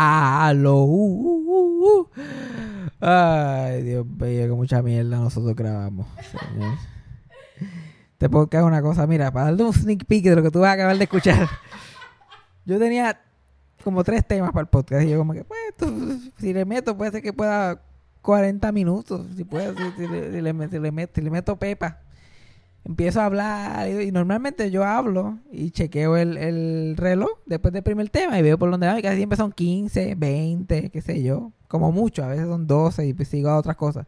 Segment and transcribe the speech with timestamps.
[0.00, 2.06] Uh.
[3.00, 6.06] Ay, Dios mío, que mucha mierda nosotros grabamos.
[8.12, 10.60] Este podcast es una cosa, mira, para darle un sneak peek de lo que tú
[10.60, 11.48] vas a acabar de escuchar.
[12.64, 13.20] Yo tenía
[13.82, 15.58] como tres temas para el podcast y yo como que, pues,
[16.38, 17.82] si le meto, puede ser que pueda
[18.22, 19.26] 40 minutos.
[19.36, 22.00] Si puedo, si, si le, si si le meto pepa.
[22.88, 28.08] Empiezo a hablar y, normalmente yo hablo y chequeo el, el reloj después del primer
[28.08, 31.52] tema y veo por dónde va y casi siempre son 15, 20, qué sé yo.
[31.68, 34.06] Como mucho, a veces son 12 y pues sigo a otras cosas.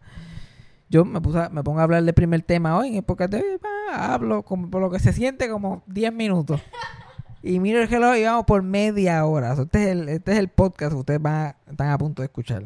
[0.89, 4.15] Yo me, puse me pongo a hablar del primer tema hoy en podcast de pa,
[4.15, 6.63] hablo como por lo que se siente como 10 minutos.
[7.43, 9.53] Y miro el reloj y vamos por media hora.
[9.53, 12.27] Este, es el, este es el podcast que ustedes van a- están a punto de
[12.27, 12.63] escuchar.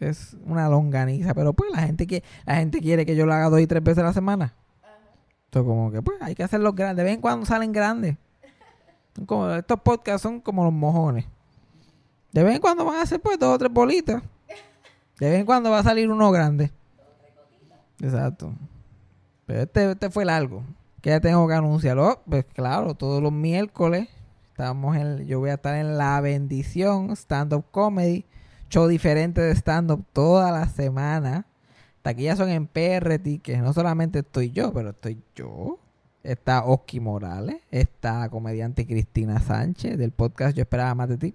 [0.00, 3.50] Es una longaniza, pero pues la gente que la gente quiere que yo lo haga
[3.50, 4.54] dos y tres veces a la semana.
[5.52, 6.96] Entonces como que pues hay que hacerlos grandes.
[6.96, 8.16] De vez en cuando salen grandes.
[9.26, 11.26] Como, estos podcasts son como los mojones.
[12.32, 14.22] De vez en cuando van a hacer pues dos o tres bolitas.
[15.20, 16.72] De vez en cuando va a salir uno grande.
[18.00, 18.54] Exacto.
[19.44, 20.64] Pero este, este fue largo.
[21.02, 22.22] Que ya tengo que anunciarlo.
[22.24, 24.08] Pues claro, todos los miércoles
[24.48, 28.24] estamos en, yo voy a estar en La Bendición, stand-up comedy.
[28.70, 31.44] Show diferente de stand-up toda la semana.
[32.02, 33.62] Taquillas son en PR Tickets.
[33.62, 35.78] No solamente estoy yo, pero estoy yo.
[36.22, 37.56] Está Oski Morales.
[37.70, 41.34] Está comediante Cristina Sánchez del podcast Yo Esperaba Más de Ti.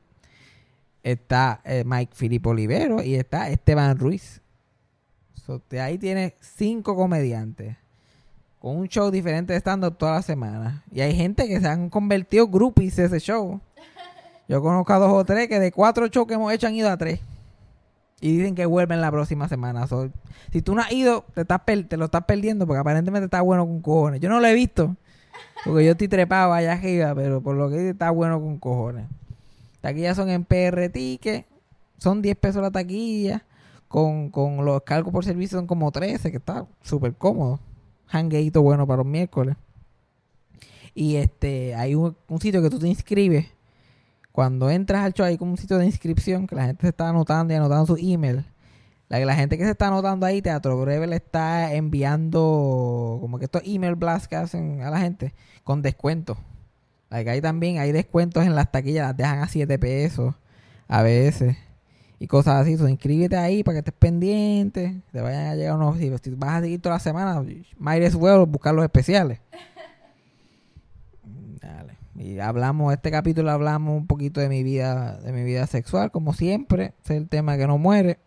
[1.04, 4.42] Está eh, Mike Filipe Olivero y está Esteban Ruiz.
[5.82, 7.78] Ahí tiene cinco comediantes
[8.60, 10.84] con un show diferente de stand-up toda la semana.
[10.92, 13.62] Y hay gente que se han convertido groupies de ese show.
[14.50, 16.90] Yo conozco a dos o tres que de cuatro shows que hemos hecho han ido
[16.90, 17.22] a tres.
[18.20, 19.88] Y dicen que vuelven la próxima semana.
[20.52, 24.20] Si tú no has ido, te lo estás perdiendo porque aparentemente está bueno con cojones.
[24.20, 24.96] Yo no lo he visto.
[25.64, 29.06] Porque yo estoy trepado allá arriba, pero por lo que dice está bueno con cojones.
[29.82, 31.46] Taquillas son en PR Ticket.
[32.00, 33.44] Son 10 pesos la taquilla.
[33.88, 37.60] Con, con los cargos por servicio son como 13, que está súper cómodo.
[38.08, 39.56] Hangueito bueno para los miércoles.
[40.94, 43.46] Y este hay un, un sitio que tú te inscribes.
[44.38, 47.10] Cuando entras al show hay como un sitio de inscripción que la gente se está
[47.10, 48.46] anotando y anotando su email.
[49.10, 53.46] La, la gente que se está anotando ahí, Teatro Breve le está enviando como que
[53.46, 55.34] estos email blasts que hacen a la gente
[55.64, 56.38] con descuentos.
[57.10, 60.36] Like, ahí también hay descuentos en las taquillas, las dejan a 7 pesos
[60.88, 61.58] a veces
[62.20, 62.74] y cosas así.
[62.74, 65.98] Inscríbete ahí para que estés pendiente, te vayan a llegar unos.
[65.98, 67.44] Si, si vas a seguir toda la semana,
[67.80, 69.40] might as buscar los especiales.
[72.18, 76.34] Y hablamos, este capítulo hablamos un poquito de mi vida, de mi vida sexual, como
[76.34, 76.96] siempre.
[77.04, 78.18] Es el tema que no muere.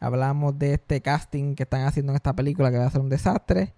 [0.00, 3.10] Hablamos de este casting que están haciendo en esta película que va a ser un
[3.10, 3.74] desastre.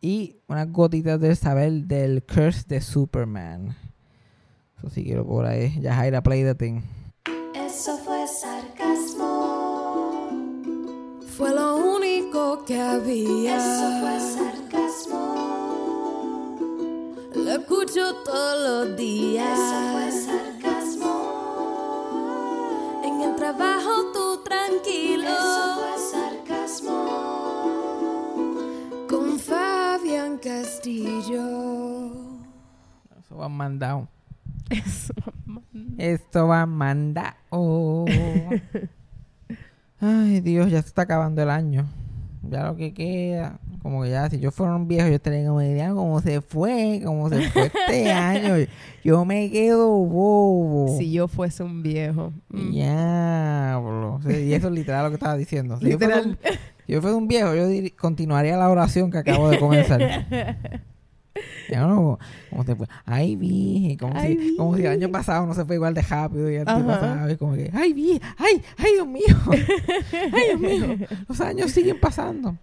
[0.00, 3.76] Y unas gotitas del saber del curse de Superman.
[4.76, 5.78] Eso sí quiero por ahí.
[5.80, 6.80] Ya Jaira play the thing.
[7.54, 9.52] Eso fue sarcasmo.
[11.36, 13.56] Fue lo único que había.
[13.56, 14.18] Eso fue
[17.52, 19.58] Lo escucho todos los días.
[19.58, 21.12] Eso fue sarcasmo.
[23.04, 25.28] En el trabajo tú tranquilo.
[25.28, 25.98] Eso fue
[26.48, 26.96] sarcasmo.
[29.06, 31.44] Con Fabián Castillo.
[33.20, 34.08] Eso va mandado.
[34.70, 35.12] Eso.
[35.98, 37.36] Esto va mandado.
[40.00, 41.84] Ay, Dios, ya se está acabando el año.
[42.48, 43.60] Ya lo que queda.
[43.82, 47.00] Como que ya, si yo fuera un viejo, yo estaría como, "Mira cómo se fue,
[47.04, 48.54] cómo se fue este año.
[49.02, 50.96] Yo me quedo bobo.
[50.98, 52.32] Si yo fuese un viejo.
[52.48, 52.70] Mm.
[52.70, 54.20] Diablo.
[54.28, 55.78] Y eso es literal lo que estaba diciendo.
[55.78, 56.26] Si yo Literal.
[56.28, 56.38] un,
[56.86, 60.00] si yo fuera un viejo, yo dir- continuaría la oración que acabo de comenzar.
[61.70, 62.18] Ya no,
[62.50, 62.86] como se fue.
[63.06, 63.96] Ay, vi.
[63.98, 66.56] Como, Ay, si, como si el año pasado no se fue igual de rápido y
[66.56, 67.30] el pasado.
[67.30, 68.20] Y como que, ay, vi.
[68.36, 69.24] Ay, ay, Dios mío.
[70.12, 71.06] Ay, Dios mío.
[71.26, 72.54] Los años siguen pasando.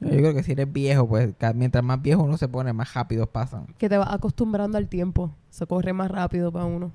[0.00, 3.26] Yo creo que si eres viejo, pues mientras más viejo uno se pone, más rápido
[3.26, 3.66] pasan.
[3.78, 5.34] Que te vas acostumbrando al tiempo.
[5.50, 6.92] Se corre más rápido para uno.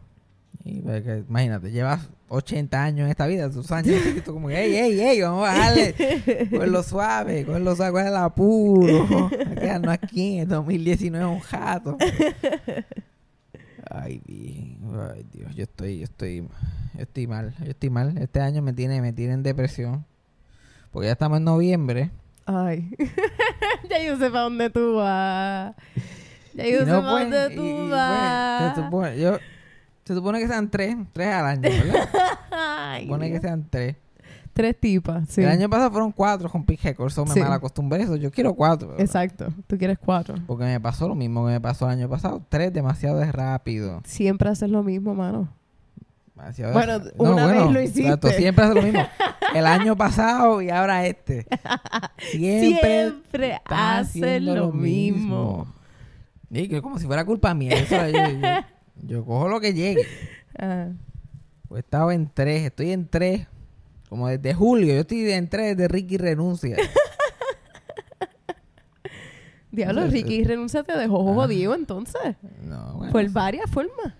[0.63, 4.75] Y pues, imagínate, llevas 80 años en esta vida, tus años, y tú como ey,
[4.75, 9.29] ey, ey, vamos a bajarle, con lo suave, con lo suave, con el apuro,
[9.59, 11.97] quedarnos aquí en 2019 un jato.
[13.95, 18.17] Ay, ay, Dios, yo estoy, yo estoy, yo estoy mal, yo estoy mal.
[18.17, 20.05] Este año me tiene, me tiene en depresión,
[20.91, 22.09] porque ya estamos en noviembre.
[22.45, 22.89] Ay.
[23.89, 25.75] ya yo sé para dónde tú vas.
[26.53, 28.75] Ya yo sé para pues, dónde tú y, pues, vas.
[28.75, 29.37] se supone, yo,
[30.03, 32.09] se supone que sean tres, tres al año, ¿verdad?
[32.51, 33.95] Ay, Se supone que sean tres.
[34.53, 35.41] Tres tipas, sí.
[35.41, 37.39] El año pasado fueron cuatro con Pig Records, so me Sí.
[37.39, 38.15] mal acostumbré eso.
[38.17, 38.89] Yo quiero cuatro.
[38.89, 39.03] ¿verdad?
[39.03, 39.47] Exacto.
[39.65, 40.35] Tú quieres cuatro.
[40.45, 42.39] Porque me pasó lo mismo que me pasó el año pasado.
[42.49, 44.01] Tres demasiado de rápido.
[44.05, 45.49] Siempre haces lo mismo, mano.
[46.73, 48.01] Bueno, una vez lo hiciste.
[48.03, 49.05] exacto, siempre hace lo mismo.
[49.55, 51.45] El año pasado y ahora este.
[52.31, 55.73] Siempre, Siempre hace lo mismo.
[56.49, 57.71] Y que como si fuera culpa mía.
[57.73, 58.65] Eso, yo, yo-
[59.07, 60.05] yo cojo lo que llegue.
[60.57, 60.87] Ah,
[61.67, 63.47] Pues he estado en tres, estoy en tres.
[64.09, 66.77] Como desde julio, yo estoy en tres desde Ricky renuncia.
[69.71, 71.33] Diablo, Ricky renuncia te dejó Ah.
[71.33, 72.35] jodido entonces.
[72.61, 74.13] No, bueno, Por varias formas.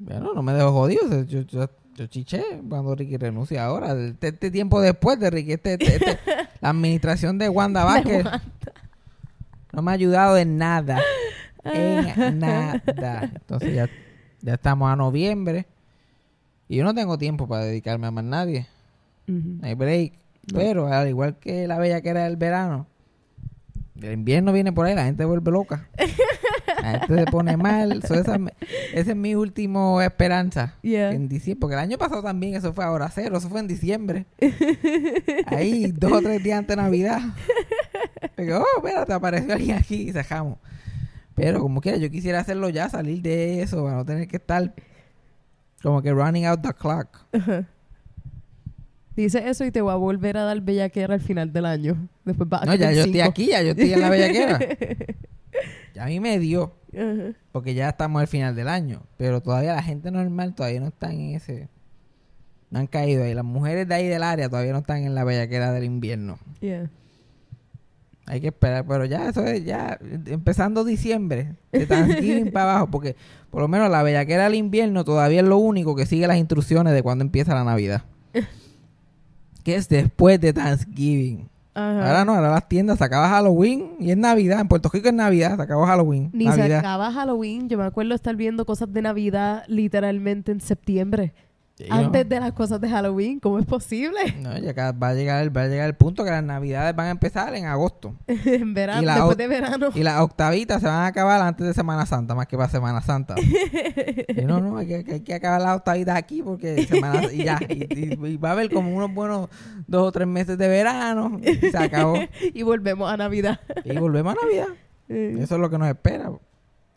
[0.00, 1.22] Bueno, no me dejo jodido.
[1.24, 3.92] Yo, yo, yo chiché cuando Ricky renuncia ahora.
[3.92, 6.18] Este, este tiempo después de Ricky, este, este- este-
[6.60, 8.24] la administración de Wanda Vázquez
[9.72, 11.00] no me ha ayudado en nada.
[11.64, 12.82] En nada.
[13.34, 13.88] Entonces ya,
[14.40, 15.66] ya estamos a noviembre.
[16.68, 18.66] Y yo no tengo tiempo para dedicarme a más nadie.
[19.62, 20.14] Hay break.
[20.52, 22.86] Pero al igual que la bella que era el verano,
[24.00, 25.88] el invierno viene por ahí, la gente vuelve loca.
[26.82, 28.02] La gente se pone mal.
[28.02, 28.38] So, esa,
[28.94, 30.74] es mi última esperanza.
[30.82, 31.12] Yeah.
[31.12, 34.26] En diciembre, porque el año pasado también eso fue ahora cero, eso fue en diciembre.
[35.46, 37.20] Ahí, dos o tres días antes de Navidad.
[38.36, 40.58] Digo, oh, espérate, apareció alguien aquí y dejamos.
[41.34, 44.74] Pero como quiera, yo quisiera hacerlo ya, salir de eso, para no tener que estar
[45.82, 47.08] como que running out the clock.
[49.16, 52.08] Dice eso y te voy a volver a dar bellaquera al final del año.
[52.24, 54.58] Después va a No, ya yo estoy aquí, ya yo estoy en la bellaquera.
[55.94, 56.72] Ya a mí me dio,
[57.52, 59.02] porque ya estamos al final del año.
[59.16, 61.68] Pero todavía la gente normal todavía no están en ese...
[62.70, 63.34] No han caído ahí.
[63.34, 66.38] Las mujeres de ahí del área todavía no están en la bellaquera del invierno.
[66.60, 66.88] Yeah.
[68.26, 73.16] Hay que esperar, pero ya eso es ya empezando diciembre, de Thanksgiving para abajo, porque
[73.50, 76.92] por lo menos la bellaquera del invierno todavía es lo único que sigue las instrucciones
[76.92, 78.04] de cuando empieza la Navidad.
[79.64, 81.48] que es después de Thanksgiving.
[81.80, 82.06] Ajá.
[82.06, 84.60] Ahora no, ahora las tiendas se acaba Halloween y es Navidad.
[84.60, 86.30] En Puerto Rico es Navidad, se acabó Halloween.
[86.32, 86.80] Ni Navidad.
[86.80, 87.68] acaba Halloween.
[87.68, 91.32] Yo me acuerdo estar viendo cosas de Navidad literalmente en septiembre.
[91.88, 93.40] Antes de las cosas de Halloween.
[93.40, 94.18] ¿Cómo es posible?
[94.40, 97.06] no, ya va a llegar el, va a llegar el punto que las Navidades van
[97.06, 98.14] a empezar en agosto.
[98.26, 99.88] en verano, la después de verano.
[99.94, 103.00] Y las octavitas se van a acabar antes de Semana Santa, más que para Semana
[103.00, 103.34] Santa.
[104.28, 107.58] Y no, no, hay que, hay que acabar las octavitas aquí porque Semana y ya.
[107.68, 109.48] Y, y- y va a haber como unos buenos
[109.86, 112.14] dos o tres meses de verano y se acabó.
[112.54, 113.60] y volvemos a Navidad.
[113.84, 114.68] Y volvemos a Navidad.
[115.08, 116.30] Eh, Eso es lo que nos espera.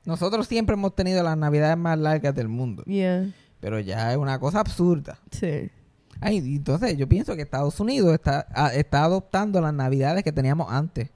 [0.06, 2.83] Nosotros siempre hemos tenido las Navidades más largas del mundo.
[2.86, 3.25] yeah.
[3.63, 5.18] Pero ya es una cosa absurda.
[5.31, 5.71] Sí.
[6.19, 10.69] Ay, entonces yo pienso que Estados Unidos está, a- está adoptando las navidades que teníamos
[10.69, 11.10] antes.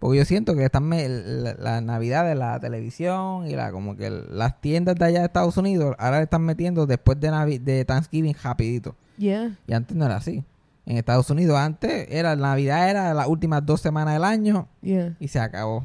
[0.00, 3.96] Porque yo siento que están me- la, la navidad de la televisión y la como
[3.96, 7.60] que las tiendas de allá de Estados Unidos ahora le están metiendo después de, Navi-
[7.60, 8.96] de Thanksgiving rapidito.
[9.18, 9.56] Yeah.
[9.68, 10.42] Y antes no era así.
[10.84, 15.14] En Estados Unidos antes era Navidad era las últimas dos semanas del año Yeah.
[15.20, 15.84] y se acabó.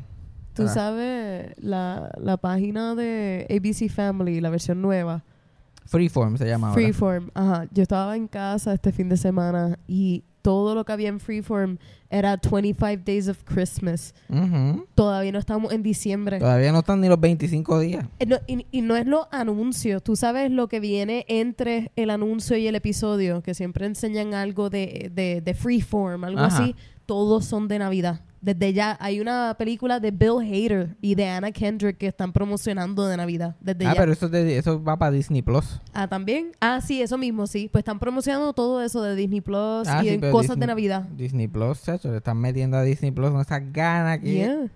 [0.55, 5.23] Tú sabes, la, la página de ABC Family, la versión nueva,
[5.87, 6.81] Freeform se llama ahora.
[6.81, 7.67] Freeform, ajá.
[7.71, 11.77] Yo estaba en casa este fin de semana y todo lo que había en Freeform
[12.09, 14.13] era 25 Days of Christmas.
[14.29, 14.85] Ujú.
[14.95, 16.39] Todavía no estamos en diciembre.
[16.39, 18.05] Todavía no están ni los 25 días.
[18.19, 20.01] Eh, no, y, y no es los anuncios.
[20.03, 24.69] Tú sabes lo que viene entre el anuncio y el episodio, que siempre enseñan algo
[24.69, 26.63] de, de, de freeform, algo Ajá.
[26.63, 26.75] así.
[27.05, 28.21] Todos son de Navidad.
[28.39, 33.07] Desde ya hay una película de Bill Hader y de Anna Kendrick que están promocionando
[33.07, 33.55] de Navidad.
[33.59, 33.99] Desde Ah, ya.
[33.99, 35.81] pero eso, de- eso va para Disney Plus.
[35.93, 36.51] Ah, también.
[36.61, 37.67] Ah, sí, eso mismo, sí.
[37.71, 40.59] Pues están promocionando todo eso de Disney Plus Ah, y sí, en pero cosas Disney-
[40.61, 41.01] de Navidad.
[41.15, 44.67] Disney Plus, chacho, le están metiendo a Disney Plus con esas ganas que Yeah.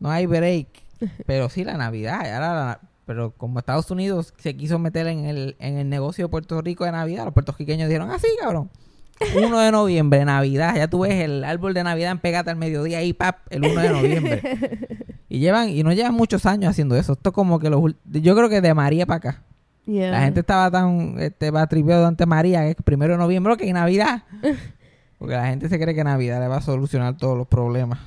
[0.00, 0.68] no hay break.
[1.26, 2.20] Pero sí, la Navidad.
[2.20, 6.28] Ahora la- pero como Estados Unidos se quiso meter en el, en el negocio de
[6.30, 8.70] Puerto Rico de Navidad, los puertorriqueños dijeron, así, cabrón.
[9.34, 10.74] 1 de noviembre, Navidad.
[10.76, 13.80] Ya tú ves el árbol de Navidad en pegata al mediodía ahí, pap, el 1
[13.80, 14.78] de noviembre.
[15.28, 17.12] y llevan, y no llevan muchos años haciendo eso.
[17.12, 19.42] Esto es como que los, yo creo que de María para acá.
[19.86, 20.10] Yeah.
[20.12, 24.24] La gente estaba tan este, batripeado ante María, que es primero de noviembre, que Navidad.
[25.18, 28.00] Porque la gente se cree que Navidad le va a solucionar todos los problemas.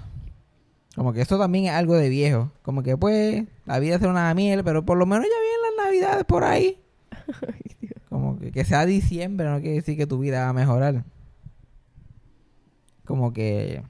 [0.96, 2.52] Como que eso también es algo de viejo.
[2.62, 5.86] Como que pues, la vida es una miel, pero por lo menos ya vienen las
[5.86, 6.78] navidades por ahí.
[8.10, 11.04] Como que, que sea diciembre no quiere decir que tu vida va a mejorar.
[13.04, 13.84] Como que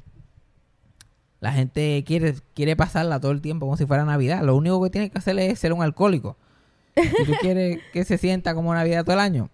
[1.40, 4.42] la gente quiere, quiere pasarla todo el tiempo como si fuera Navidad.
[4.44, 6.38] Lo único que tienes que hacer es ser un alcohólico.
[6.96, 9.50] Si tú quieres que se sienta como Navidad todo el año,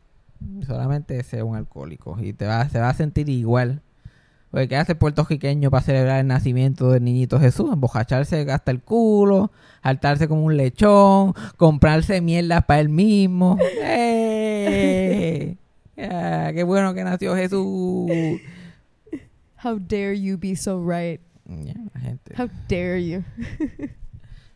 [0.65, 3.81] solamente ser un alcohólico y te va, se va a sentir igual.
[4.51, 7.71] Porque ¿qué hace el puertorriqueño para celebrar el nacimiento del niñito Jesús?
[7.71, 13.57] Embojacharse hasta el culo, saltarse como un lechón, comprarse mierdas para él mismo.
[13.81, 15.55] ¡Eh!
[15.97, 18.11] Ah, ¡Qué bueno que nació Jesús!
[19.63, 21.21] How dare you be so right?
[21.45, 22.33] La gente.
[22.37, 23.23] How dare you?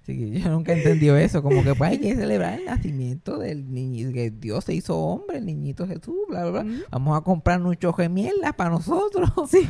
[0.05, 1.41] Así que yo nunca he entendido eso.
[1.41, 5.39] Como que pues hay que celebrar el nacimiento del niñito, que Dios se hizo hombre,
[5.39, 6.75] el niñito Jesús, bla, bla, bla.
[6.91, 9.31] Vamos a comprar un choque de mierda para nosotros.
[9.49, 9.67] Sí.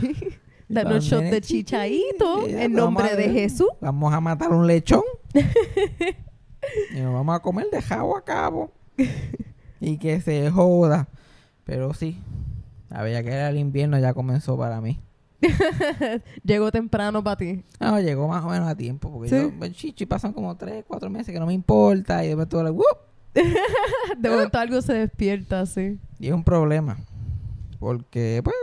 [0.67, 3.29] Danos shot de chichaito en nombre a de.
[3.29, 3.69] Jesús.
[3.79, 5.03] Vamos a matar un lechón.
[5.33, 8.73] y nos vamos a comer de jabo a cabo.
[9.79, 11.07] y que se joda.
[11.63, 12.19] Pero sí,
[12.89, 14.99] la bella que era el invierno ya comenzó para mí.
[16.43, 17.63] Llegó temprano para ti.
[17.79, 19.11] No, llegó más o menos a tiempo.
[19.11, 19.35] Porque Sí.
[19.35, 22.23] yo, chichi, pasan como 3, 4 meses que no me importa.
[22.23, 22.71] Y después todo el...
[22.73, 22.85] ¡wup!
[24.17, 25.99] De momento algo se despierta así.
[26.19, 26.97] Y es un problema.
[27.79, 28.55] Porque, pues,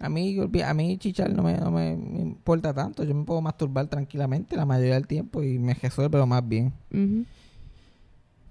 [0.00, 3.02] a mí, a mí chichar no, me, no me, me importa tanto.
[3.02, 6.72] Yo me puedo masturbar tranquilamente la mayoría del tiempo y me resuelve lo más bien.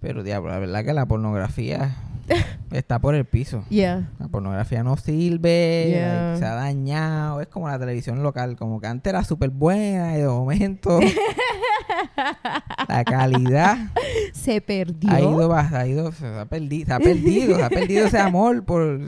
[0.05, 1.95] Pero, diablo, la verdad que la pornografía
[2.71, 3.63] está por el piso.
[3.69, 4.11] Yeah.
[4.19, 6.25] La pornografía no sirve, Yeah.
[6.27, 7.41] like, se ha dañado.
[7.41, 10.99] Es como la televisión local, como que antes era súper buena y de momento
[12.87, 13.77] la calidad
[14.33, 15.11] Se perdió.
[15.11, 18.63] ha ido, ha ido, se ha perdido, se ha perdido, se ha perdido ese amor
[18.63, 18.99] por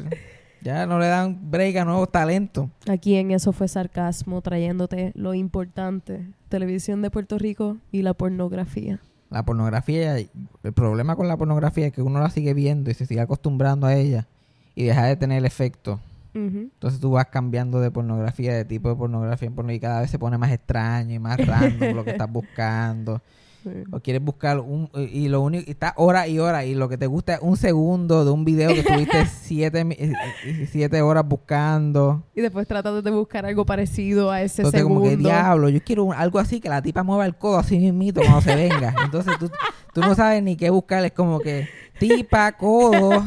[0.61, 2.69] ya no le dan break a nuevos talentos.
[2.89, 6.27] Aquí en Eso fue Sarcasmo, trayéndote lo importante.
[6.49, 8.99] Televisión de Puerto Rico y la pornografía.
[9.29, 13.05] La pornografía, el problema con la pornografía es que uno la sigue viendo y se
[13.05, 14.27] sigue acostumbrando a ella
[14.75, 15.99] y deja de tener el efecto.
[16.33, 20.11] Entonces tú vas cambiando de pornografía, de tipo de pornografía en pornografía y cada vez
[20.11, 23.21] se pone más extraño y más random lo que estás buscando.
[23.63, 23.69] Sí.
[23.91, 24.89] O quieres buscar un...
[24.95, 25.69] Y lo único...
[25.69, 28.73] Está hora y hora y lo que te gusta es un segundo de un video
[28.73, 30.13] que tuviste siete, eh,
[30.45, 32.23] eh, siete horas buscando.
[32.35, 35.01] Y después tratas de buscar algo parecido a ese Entonces segundo.
[35.01, 37.77] como que diablo, yo quiero un- algo así que la tipa mueva el codo así
[37.77, 38.93] mismito cuando se venga.
[39.03, 39.49] Entonces tú,
[39.93, 41.67] tú no sabes ni qué buscar, es como que
[41.99, 43.23] tipa, codo,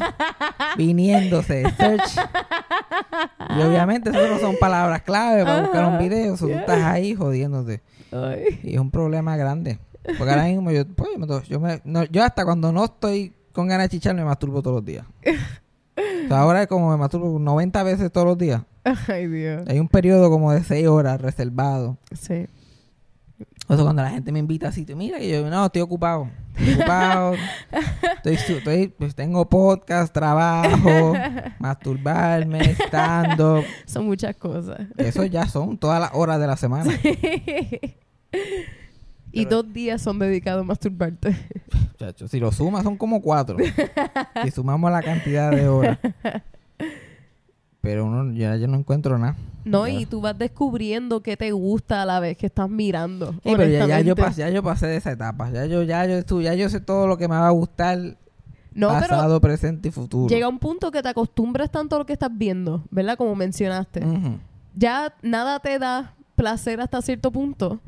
[0.77, 2.17] viniéndose, search.
[3.57, 6.61] Y obviamente eso no son palabras clave para buscar un video, so tú yeah.
[6.61, 7.81] estás ahí jodiéndote.
[8.11, 8.59] Ay.
[8.63, 9.77] Y es un problema grande.
[10.03, 11.09] Porque ahora mismo yo, pues,
[11.47, 14.77] yo, me- no, yo hasta cuando no estoy con ganas de chichar me masturbo todos
[14.77, 15.05] los días.
[16.25, 18.61] O sea, ahora es como me masturbo 90 veces todos los días.
[19.07, 19.67] Ay, Dios.
[19.67, 21.97] Hay un periodo como de 6 horas reservado.
[22.19, 22.47] Sí.
[23.67, 26.29] O sea, cuando la gente me invita así, te mira que yo, no, estoy ocupado.
[26.57, 27.33] Estoy ocupado.
[28.25, 31.13] estoy, pues tengo podcast, trabajo,
[31.59, 33.63] masturbarme, estando.
[33.85, 34.79] Son muchas cosas.
[34.97, 36.91] Eso ya son todas las horas de la semana.
[39.31, 41.35] Y Pero- dos días son dedicados a masturbarte.
[41.97, 43.57] Chacho, si lo sumas son como cuatro.
[44.43, 45.99] si sumamos la cantidad de horas.
[47.81, 49.35] Pero uno, ya yo no encuentro nada.
[49.65, 49.93] No, Ya.
[50.01, 53.31] y tú vas descubriendo qué te gusta a la vez que estás mirando.
[53.43, 55.49] Sí, pero ya, ya yo pasé, ya yo pasé de esa etapa.
[55.51, 57.97] Ya yo, ya yo estu- ya yo sé todo lo que me va a gustar,
[58.73, 60.27] No, pero pasado, presente y futuro.
[60.27, 63.17] llega un punto que te acostumbras tanto a lo que estás viendo, ¿verdad?
[63.17, 64.03] Como mencionaste.
[64.75, 67.79] Ya nada te da placer hasta cierto punto.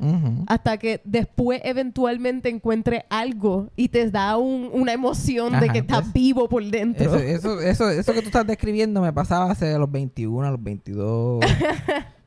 [0.46, 6.02] Hasta que después eventualmente encuentres algo y te da un- una emoción de que estás
[6.02, 7.04] pues, vivo por dentro.
[7.04, 10.62] Eso, eso, eso, eso que tú estás describiendo me pasaba hace los 21, a los
[10.62, 11.40] 22,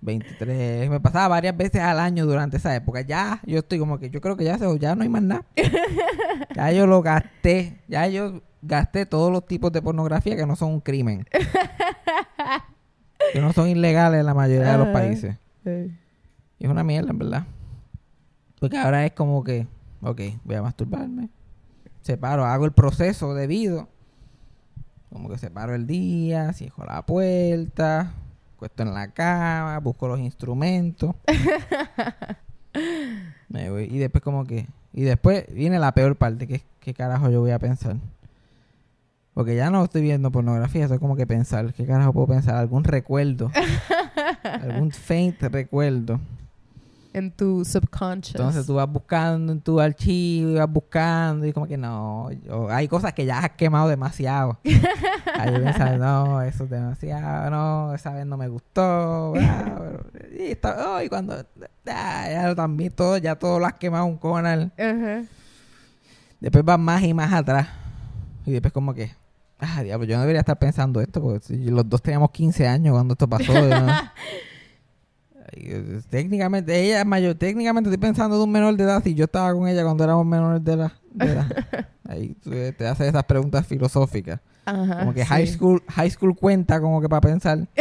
[0.01, 0.89] 23.
[0.89, 3.01] Me pasaba varias veces al año durante esa época.
[3.01, 5.45] Ya, yo estoy como que yo creo que ya, ya no hay más nada.
[6.55, 7.77] Ya yo lo gasté.
[7.87, 11.25] Ya yo gasté todos los tipos de pornografía que no son un crimen.
[13.33, 15.35] que no son ilegales en la mayoría de los países.
[15.63, 15.91] Sí.
[16.59, 17.45] Y es una mierda, en verdad.
[18.59, 19.67] Porque ahora es como que,
[20.01, 21.29] ok, voy a masturbarme.
[22.01, 23.87] Separo, hago el proceso debido.
[25.11, 28.13] Como que separo el día, cierro la puerta,
[28.57, 31.15] cuesto en la cama, busco los instrumentos.
[33.49, 33.85] Me voy.
[33.85, 34.67] Y después como que...
[34.93, 37.97] Y después viene la peor parte, que es qué carajo yo voy a pensar.
[39.33, 41.71] Porque ya no estoy viendo pornografía, eso es como que pensar.
[41.73, 42.55] ¿Qué carajo puedo pensar?
[42.55, 43.51] ¿Algún recuerdo?
[44.43, 46.19] ¿Algún faint recuerdo?
[47.17, 48.35] En tu subconscious.
[48.35, 52.69] Entonces tú vas buscando en tu archivo y vas buscando y como que no, yo-
[52.69, 54.59] hay cosas que ya has quemado demasiado.
[55.33, 55.51] Ahí
[55.99, 59.33] no, eso es demasiado, no, esa vez no me gustó.
[59.35, 59.79] ah,
[60.37, 61.33] y, está- oh, y cuando,
[61.87, 64.71] ah, ya también todo, ya todo lo has quemado un conal.
[64.77, 65.23] Ajá.
[66.39, 67.67] Después vas más y más atrás.
[68.45, 69.11] Y después como que,
[69.59, 73.13] ah, diablo, yo no debería estar pensando esto porque los dos teníamos 15 años cuando
[73.13, 73.53] esto pasó.
[73.53, 73.87] no-
[76.09, 77.35] técnicamente, ella es mayor.
[77.35, 80.25] Técnicamente estoy pensando de un menor de edad si yo estaba con ella cuando éramos
[80.25, 80.91] menores de edad.
[81.11, 81.45] de edad.
[82.09, 84.39] Ahí eh, te haces esas preguntas filosóficas.
[84.65, 85.27] Ajá, Como que sí.
[85.27, 87.59] high school high school cuenta como que para pensar.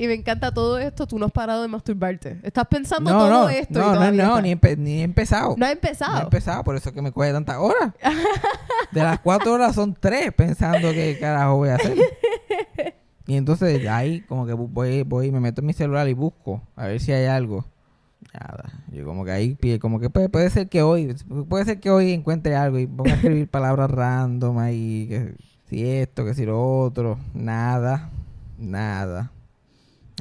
[0.00, 2.38] Y me encanta todo esto, tú no has parado de masturbarte.
[2.44, 3.72] Estás pensando No, todo no, esto.
[3.80, 5.48] y no, no, todavía no, estás- ni, empe- ni he empezado.
[5.48, 6.22] No ha No he empezado.
[6.22, 7.92] empezado, por eso que me coge tantas horas.
[8.92, 11.96] De las cuatro horas son tres pensando qué carajo voy a hacer.
[13.28, 16.86] Y entonces ahí como que voy, voy, me meto en mi celular y busco a
[16.86, 17.64] ver si hay algo.
[18.32, 18.72] Nada.
[18.90, 21.14] Yo como que ahí, como que puede, puede ser que hoy,
[21.48, 25.34] puede ser que hoy encuentre algo y ponga a escribir palabras random ahí, que
[25.68, 27.18] si esto, que si lo otro.
[27.34, 28.08] Nada.
[28.58, 29.30] Nada.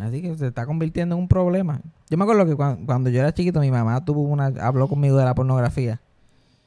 [0.01, 1.81] Así que se está convirtiendo en un problema.
[2.09, 5.17] Yo me acuerdo que cuan- cuando, yo era chiquito, mi mamá tuvo una, habló conmigo
[5.17, 6.01] de la pornografía.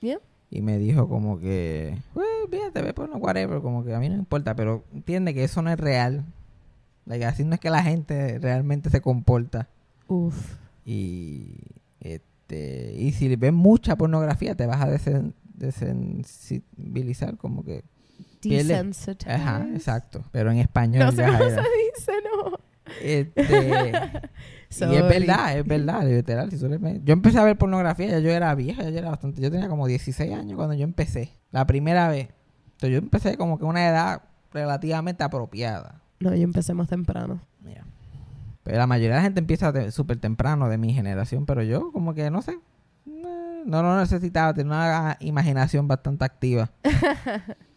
[0.01, 0.19] Yeah.
[0.51, 4.17] Y me dijo como que, pues, fíjate, ve porno, whatever, como que a mí no
[4.17, 6.25] importa, pero entiende que eso no es real.
[7.07, 9.69] Like, así no es que la gente realmente se comporta.
[10.09, 10.57] Uf.
[10.85, 11.55] Y
[12.01, 17.85] este y si ves mucha pornografía te vas a desen- desensibilizar como que
[18.43, 19.31] Desensitized.
[19.31, 22.59] ajá exacto pero en español No sé cómo se dice, no.
[23.03, 24.03] Este,
[24.71, 28.31] y es verdad es verdad literal si le yo empecé a ver pornografía ya yo
[28.31, 31.67] era vieja ya yo era bastante yo tenía como 16 años cuando yo empecé la
[31.67, 32.29] primera vez
[32.73, 34.23] entonces yo empecé como que una edad
[34.53, 37.41] relativamente apropiada No, yo empecé más temprano.
[37.63, 37.85] Mira.
[38.63, 42.15] Pero la mayoría de la gente empieza súper temprano de mi generación, pero yo como
[42.15, 42.59] que no sé.
[43.07, 46.71] No lo necesitaba, tenía una imaginación bastante activa.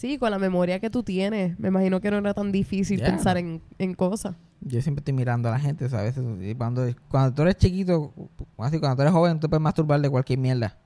[0.00, 3.10] Sí, con la memoria que tú tienes, me imagino que no era tan difícil Yeah.
[3.10, 4.34] pensar en, en cosas.
[4.62, 6.14] Yo siempre estoy mirando a la gente, ¿sabes?
[6.40, 8.10] Y cuando, cuando tú eres chiquito,
[8.56, 10.78] así cuando tú eres joven, tú puedes masturbar de cualquier mierda.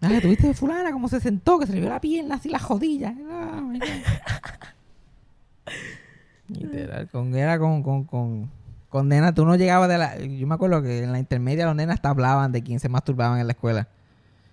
[0.00, 1.58] Ay, ¿tuviste de fulana cómo se sentó?
[1.58, 3.12] Que se le vio la pierna así, la jodilla.
[3.28, 3.60] Ah.
[6.46, 8.50] Literal, con, era con, con, con,
[8.88, 10.16] con nena, tú no llegabas de la...
[10.16, 13.40] Yo me acuerdo que en la intermedia los nenas hasta hablaban de quién se masturbaban
[13.40, 13.88] en la escuela.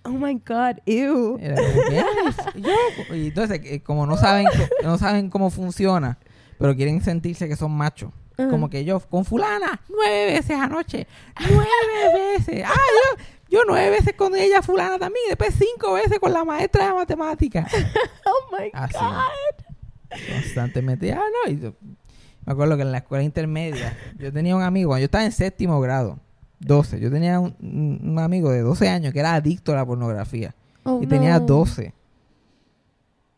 [0.06, 1.38] Oh my God, ew.
[1.40, 4.46] Era como y entonces, eh, como no saben,
[4.82, 6.18] no saben cómo funciona,
[6.58, 8.10] pero quieren sentirse que son machos.
[8.36, 11.06] Como que yo, con fulana, nueve veces anoche.
[11.40, 12.64] Nueve veces.
[12.66, 15.24] Ah, yo, yo nueve veces con ella, fulana también.
[15.26, 17.72] Y después cinco veces con la maestra de matemáticas.
[18.26, 18.94] Oh my Así.
[18.98, 20.20] God.
[20.34, 21.12] Constantemente.
[21.12, 21.50] Ah, no.
[21.50, 21.74] y yo-
[22.44, 25.80] me acuerdo que en la escuela intermedia, yo tenía un amigo, yo estaba en séptimo
[25.80, 26.20] grado,
[26.60, 27.00] 12.
[27.00, 30.54] Yo tenía un, amigo de 12 años que era adicto a la pornografía.
[30.84, 31.46] Oh, y tenía no.
[31.46, 31.92] 12.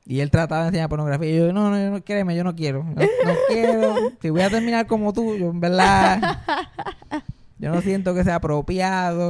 [0.06, 1.30] Y él trataba de enseñar pornografía.
[1.30, 2.82] Y yo, no, no, no, créeme, yo no quiero.
[2.82, 3.94] No, no quiero.
[4.22, 6.40] Si voy a terminar como tú, yo en verdad.
[7.60, 9.28] Yo no siento que sea apropiado.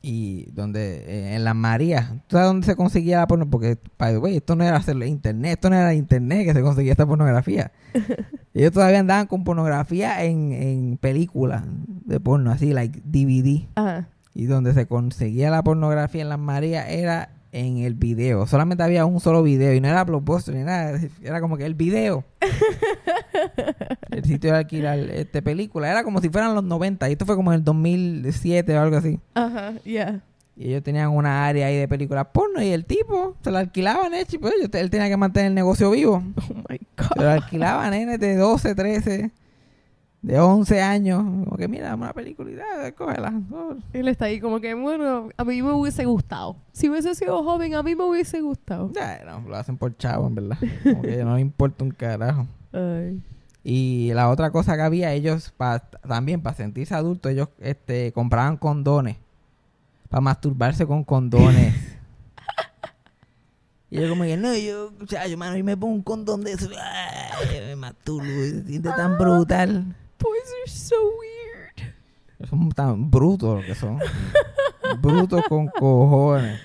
[0.00, 3.50] Y donde, eh, en las Marías, ¿tú sabes dónde se conseguía la pornografía?
[3.50, 6.62] Porque, by the way, esto no era hacerlo internet, esto no era internet que se
[6.62, 7.72] conseguía esta pornografía.
[8.54, 13.66] Ellos todavía andaban con pornografía en, en películas de porno, así, like DVD.
[13.74, 14.08] Ajá.
[14.34, 18.46] Y donde se conseguía la pornografía en las Marías era en el video.
[18.46, 20.98] Solamente había un solo video y no era Blockbuster ni nada.
[21.22, 22.24] Era como que el video.
[24.10, 25.90] el sitio de alquilar este, película.
[25.90, 27.08] Era como si fueran los 90.
[27.08, 29.18] Y esto fue como en el 2007 o algo así.
[29.34, 30.22] Ajá, yeah.
[30.56, 34.10] Y ellos tenían una área ahí de películas porno y el tipo se la alquilaban,
[34.28, 36.16] y pues él tenía que mantener el negocio vivo.
[36.36, 37.22] Oh my Se God.
[37.22, 39.30] lo alquilaban nenes de 12, 13,
[40.22, 41.22] de 11 años.
[41.22, 42.50] Como que mira, una película
[42.88, 43.32] y cógela.
[43.92, 46.56] Él está ahí como que, bueno, a mí me hubiese gustado.
[46.72, 48.90] Si hubiese sido joven, a mí me hubiese gustado.
[48.94, 50.58] Ya, no, lo hacen por chavo, en verdad.
[50.82, 52.46] Como que no le importa un carajo.
[52.72, 53.22] Ay.
[53.64, 58.56] Y la otra cosa que había, ellos pa- también para sentirse adultos, ellos este, compraban
[58.56, 59.16] condones.
[60.08, 61.74] Para masturbarse con condones.
[63.90, 66.44] y yo como que, no, yo, o sea, yo, mano, yo me pongo un condón
[66.44, 66.68] de eso.
[66.80, 69.94] ay, me masturbo, se siente tan brutal.
[70.20, 71.94] Boys are so weird.
[72.48, 73.98] Son tan brutos lo que son.
[75.00, 76.60] brutos con cojones.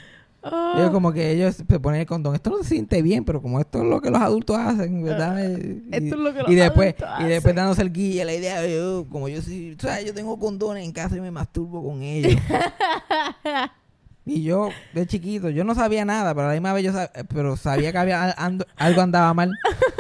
[0.46, 0.74] Ah.
[0.78, 2.36] Ellos como que ellos se ponen el condón.
[2.36, 5.38] Esto no se siente bien, pero como esto es lo que los adultos hacen, ¿verdad?
[5.42, 7.56] Y- Ah, Esto es lo que los y después, adultos y después hacen.
[7.56, 10.92] dándose el guille, la idea, yo, como yo sí, tú sabes, yo tengo condones en
[10.92, 12.34] casa y me masturbo con ellos.
[14.26, 17.26] y yo, de chiquito, yo no sabía nada, pero a la misma vez yo sab-
[17.34, 19.52] pero sabía que había ando- algo andaba mal.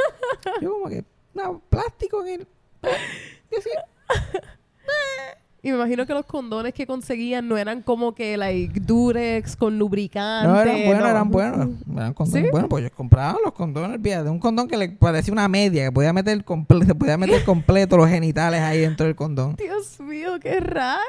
[0.61, 2.47] yo como que, no, plástico en el...
[3.55, 3.69] Yo sí,
[5.65, 9.79] Y me imagino que los condones que conseguían no eran como que, like, Durex con
[9.79, 10.45] lubricante.
[10.49, 11.09] No, eran buenos, no.
[11.09, 11.69] eran buenos.
[11.95, 12.51] Eran condones ¿Sí?
[12.51, 15.91] buenos, pues ellos compraban los condones, fíjate, un condón que le parecía una media, que
[15.93, 19.55] podía meter comple- se podía meter completo los genitales ahí dentro del condón.
[19.55, 20.99] Dios mío, qué raro.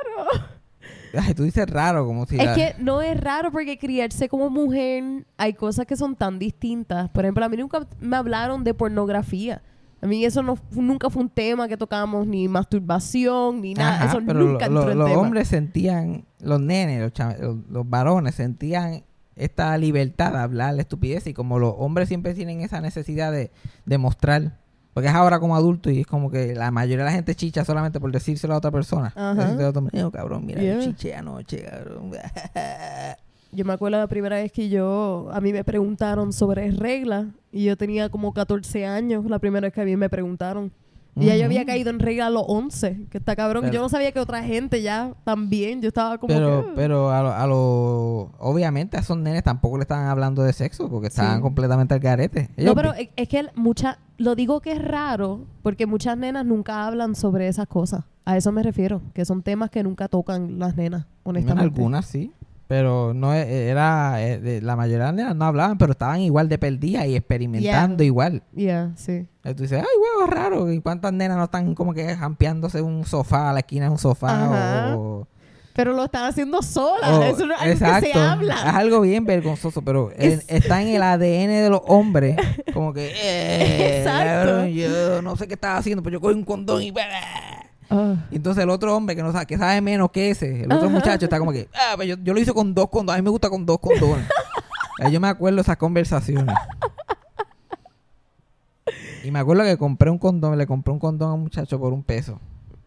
[1.18, 2.36] Ay, tú dices raro, como si...
[2.38, 6.38] Es la- que no es raro porque criarse como mujer hay cosas que son tan
[6.38, 7.08] distintas.
[7.10, 9.62] Por ejemplo, a mí nunca me hablaron de pornografía.
[10.00, 13.94] A mí eso no, nunca fue un tema que tocamos, ni masturbación, ni nada.
[13.96, 15.20] Ajá, eso pero nunca lo- entró en los tema.
[15.20, 19.04] hombres sentían, los nenes, los, chama- los, los varones sentían
[19.36, 23.50] esta libertad de hablar la estupidez y como los hombres siempre tienen esa necesidad de,
[23.86, 24.58] de mostrar,
[24.92, 27.64] porque es ahora como adulto y es como que la mayoría de la gente chicha
[27.64, 29.12] solamente por decírselo a otra persona.
[29.16, 29.34] Ajá.
[29.34, 30.80] Decirle a otro, "Eh, cabrón, mira, yo Yeah.
[30.84, 32.12] chiché anoche, cabrón.
[33.54, 37.64] Yo me acuerdo la primera vez que yo, a mí me preguntaron sobre reglas y
[37.64, 40.72] yo tenía como 14 años la primera vez que a mí me preguntaron.
[41.16, 43.62] Y ya yo había caído en regla a los 11, que está cabrón.
[43.62, 45.80] Pero- yo no sabía que otra gente ya también.
[45.80, 46.72] Yo estaba como Pero, que...
[46.74, 50.90] pero a lo, a lo- obviamente a esos nenes tampoco le estaban hablando de sexo
[50.90, 51.42] porque estaban Sí.
[51.42, 52.50] completamente al garete.
[52.56, 53.96] No, pero es es que muchas...
[54.18, 58.02] Lo digo que es raro porque muchas nenas nunca hablan sobre esas cosas.
[58.24, 59.00] A eso me refiero.
[59.12, 61.62] Que son temas que nunca tocan las nenas, honestamente.
[61.62, 62.32] algunas sí,
[62.76, 66.20] pero no e- era eh, de- la mayoría de las nenas no hablaban, pero estaban
[66.20, 68.06] igual de perdidas y experimentando Yeah.
[68.06, 68.42] igual.
[68.52, 69.28] Yeah, sí.
[69.44, 69.86] Y tú dices, ay,
[70.18, 70.72] huevo, raro.
[70.72, 73.98] ¿Y cuántas nenas no están como que jampeándose un sofá, a la esquina de un
[73.98, 74.96] sofá?
[74.96, 75.28] O,
[75.72, 77.10] Pero lo están haciendo solas.
[77.10, 78.06] o- eso no es algo Oh, exacto.
[78.06, 78.54] que se habla.
[78.54, 82.36] Es algo bien vergonzoso, pero en- Es- está en el ADN de los hombres.
[82.72, 84.66] Como que, eh, Exacto.
[84.66, 86.92] yo no sé qué estaba haciendo, pero yo cogí un condón y...
[87.90, 88.16] Ah.
[88.30, 90.88] Y entonces el otro hombre que no sabe, que sabe menos que ese, el otro
[90.90, 93.24] muchacho está como que, ah, pero yo, yo lo hice con dos condones, a mí
[93.24, 94.26] me gusta con dos condones.
[95.00, 96.54] Ahí yo me acuerdo esas conversaciones.
[99.24, 101.92] Y me acuerdo que compré un condón, le compré un condón a un muchacho por
[101.92, 102.38] un peso.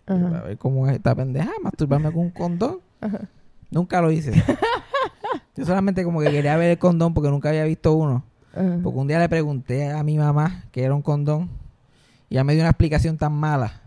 [0.05, 0.41] A Ajá.
[0.43, 2.79] ver cómo es esta pendeja, masturbarme con un condón.
[3.71, 4.31] Nunca lo hice.
[5.55, 8.23] Yo solamente como que quería ver el condón porque nunca había visto uno.
[8.53, 11.49] Porque un día le pregunté a mi mamá que era un condón
[12.29, 13.81] y ella me dio una explicación tan mala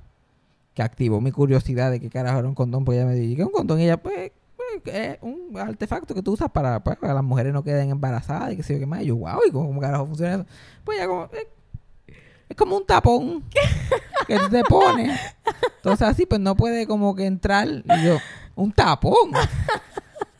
[0.80, 2.86] que activó mi curiosidad de qué carajo era un condón.
[2.86, 3.80] Pues ella me dijo, ¿qué es un condón?
[3.80, 7.24] Y ella, pues, pues, es un artefacto que tú usas para, pues, para que las
[7.24, 9.02] mujeres no queden embarazadas y qué sé yo qué más.
[9.02, 10.46] Y yo, wow, ¿y cómo, cómo carajo funciona eso?
[10.84, 11.48] Pues ella como, "Eh,
[12.48, 13.44] es como un tapón
[14.26, 15.20] que tú te pones.
[15.76, 17.68] Entonces así pues no puede como que entrar.
[17.68, 18.16] Y yo,
[18.54, 19.32] un tapón.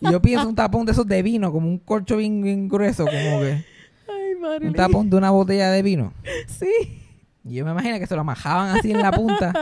[0.01, 3.05] Y yo pienso un tapón de esos de vino, como un corcho bien, bien grueso,
[3.05, 3.63] como que
[4.09, 4.35] Ay,
[4.67, 6.15] un tapón de una botella de vino.
[6.49, 7.03] Sí.
[7.45, 9.53] Y yo me imagino que se lo amajaban así en la punta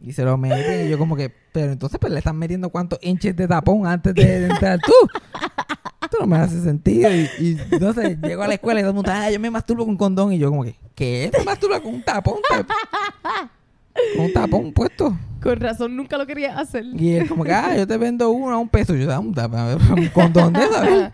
[0.00, 0.86] y se lo meten.
[0.86, 4.14] Y yo como que, pero entonces pues le están metiendo cuántos inches de tapón antes
[4.14, 4.92] de, de entrar tú.
[6.02, 7.10] Esto no me hace sentido.
[7.10, 9.84] Y, y entonces llego a la escuela y todo el mundo, ah, yo me masturbo
[9.86, 10.32] con condón.
[10.32, 11.30] Y yo como que, ¿qué?
[11.36, 12.36] ¿Te masturbas con un tapón?
[14.14, 15.16] Con un tapón puesto.
[15.42, 16.84] Con razón nunca lo quería hacer.
[16.96, 18.94] Y él como que, ah, yo te vendo uno a un peso.
[18.94, 20.60] Y yo, da un, tapón, un condón de.
[20.64, 21.10] ¿eh?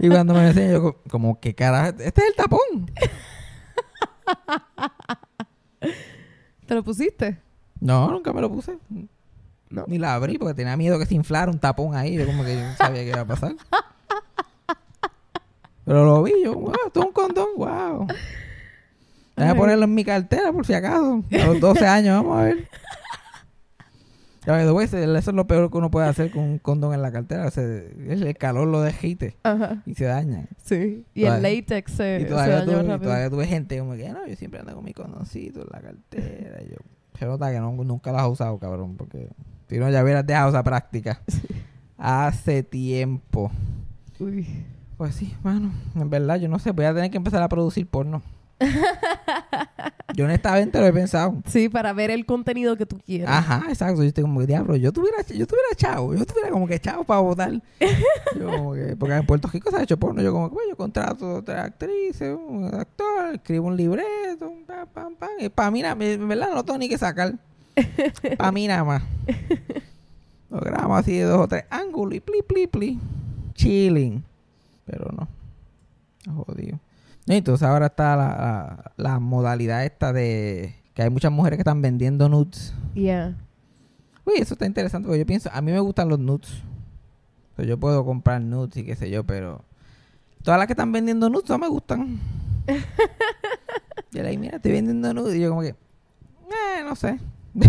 [0.00, 1.88] Y cuando me lo enseña, yo co- como, ¿qué carajo?
[1.98, 2.60] Este es el tapón.
[6.66, 7.38] ¿Te lo pusiste?
[7.80, 8.78] No, nunca me lo puse.
[9.70, 9.84] No.
[9.86, 12.14] Ni la abrí porque tenía miedo que se inflara un tapón ahí.
[12.14, 13.54] Yo como que yo no sabía qué iba a pasar.
[15.84, 18.06] Pero lo vi yo, wow, esto es un condón, wow.
[19.36, 21.22] Voy a ponerlo en mi cartera por si acaso.
[21.32, 22.68] A los 12 años, vamos a ver.
[24.48, 27.46] Ya eso es lo peor que uno puede hacer con un condón en la cartera.
[27.46, 29.82] O sea, el calor lo dejite Ajá.
[29.84, 30.46] y se daña.
[30.64, 31.04] Sí.
[31.14, 32.98] Y Todavía- el látex se, y se todavía, tuve, y rápido.
[33.00, 36.62] todavía tuve gente como que, no, yo siempre ando con mi condoncito en la cartera.
[36.62, 36.76] Y yo,
[37.18, 39.28] se nota que no, nunca lo has usado, cabrón, porque
[39.68, 41.20] si no ya hubieras dejado esa práctica.
[41.98, 43.50] Hace tiempo.
[44.18, 44.46] Uy.
[44.96, 47.86] Pues sí, mano, en verdad, yo no sé, voy a tener que empezar a producir
[47.86, 48.22] porno.
[50.14, 51.42] yo honestamente lo he pensado.
[51.46, 53.28] Sí, para ver el contenido que tú quieres.
[53.28, 54.02] Ajá, exacto.
[54.02, 54.76] Yo estoy como que diablo.
[54.76, 56.14] Yo tuviera, yo tuviera chavo.
[56.14, 57.52] Yo tuviera como que chavo para votar.
[58.38, 60.22] Yo como que, porque en Puerto Rico se ha hecho porno.
[60.22, 64.86] Yo como que, pues, yo contrato tres actrices, un actor, escribo un libreto, un pam,
[64.92, 65.30] pam, pam.
[65.38, 67.34] Y para mí, nada, en verdad, no tengo ni que sacar.
[68.36, 69.02] Para mí nada más.
[70.50, 72.98] Lo grabamos así de dos o tres ángulos y pli, pli, pli.
[73.54, 74.24] Chilling.
[74.86, 75.28] Pero no.
[76.34, 76.78] Jodido.
[77.28, 81.60] Y Entonces ahora está la, la, la modalidad esta de que hay muchas mujeres que
[81.60, 82.72] están vendiendo nudes.
[82.94, 83.36] Yeah.
[84.24, 86.62] Uy, eso está interesante porque yo pienso, a mí me gustan los nudes.
[87.52, 89.62] O sea, yo puedo comprar nudes y qué sé yo, pero
[90.42, 92.18] todas las que están vendiendo nudes no me gustan.
[94.10, 97.18] yo le digo, mira, estoy vendiendo nudes y yo como que, eh, no sé.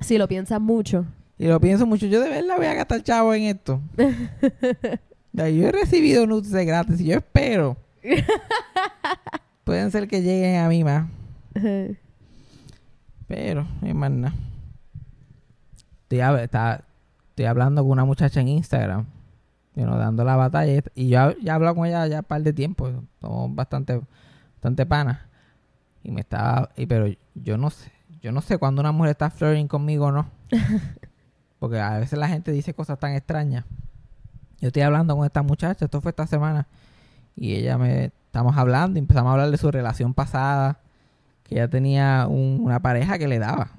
[0.00, 1.06] Si lo piensas mucho.
[1.38, 3.80] Y lo pienso mucho, yo de verdad voy a gastar chavo en esto.
[5.32, 7.76] Yo he recibido nudes de gratis y yo espero.
[9.64, 11.08] Pueden ser que lleguen a mí más.
[13.26, 14.34] Pero, hay más nada.
[16.10, 19.06] Estoy, hablando con una muchacha en Instagram,
[19.74, 20.82] you know, dando la batalla.
[20.94, 22.90] Y yo ya he hablado con ella ya un par de tiempo.
[23.20, 24.00] Somos bastante,
[24.56, 25.18] bastante panas.
[26.02, 26.70] Y me estaba.
[26.76, 27.90] Y, pero yo no sé.
[28.22, 30.30] Yo no sé cuando una mujer está flirting conmigo o no.
[31.58, 33.64] Porque a veces la gente dice cosas tan extrañas.
[34.60, 36.66] Yo estoy hablando con esta muchacha, esto fue esta semana.
[37.36, 38.06] Y ella me.
[38.26, 40.80] Estamos hablando y empezamos a hablar de su relación pasada.
[41.44, 43.70] Que ella tenía un- una pareja que le daba.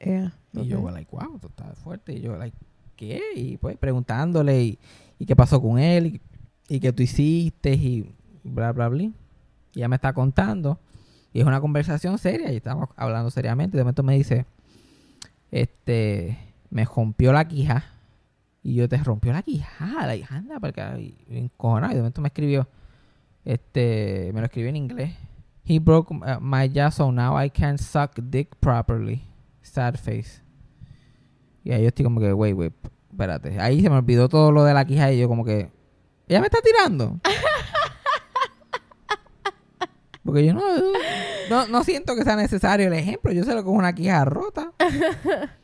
[0.00, 0.32] Yeah.
[0.54, 2.14] Y yo, like, wow, esto está fuerte.
[2.14, 2.56] Y yo, like,
[2.96, 3.20] ¿qué?
[3.36, 4.78] Y pues preguntándole, y,
[5.18, 6.20] y qué pasó con él, y,
[6.68, 8.12] y qué tú hiciste, y
[8.42, 9.02] bla, bla, bla.
[9.02, 9.12] Y
[9.74, 10.78] ella me está contando.
[11.32, 13.76] Y es una conversación seria, y estamos hablando seriamente.
[13.76, 14.46] De momento me dice,
[15.50, 16.38] este,
[16.70, 17.84] me rompió la quija.
[18.62, 21.92] Y yo, te rompió la quijada, y anda, porque encojonado.
[21.92, 22.68] Y de momento me escribió,
[23.44, 25.14] este, me lo escribió en inglés.
[25.64, 29.22] He broke uh, my jaw so now I can't suck dick properly.
[29.62, 30.42] Sad face.
[31.62, 32.72] Y ahí yo estoy como que, wait, wait,
[33.10, 33.60] espérate.
[33.60, 35.70] Ahí se me olvidó todo lo de la quija y yo como que,
[36.26, 37.20] ¿ella me está tirando?
[40.24, 40.62] Porque yo no,
[41.50, 43.32] no, no siento que sea necesario el ejemplo.
[43.32, 44.72] Yo sé lo que es una quija rota.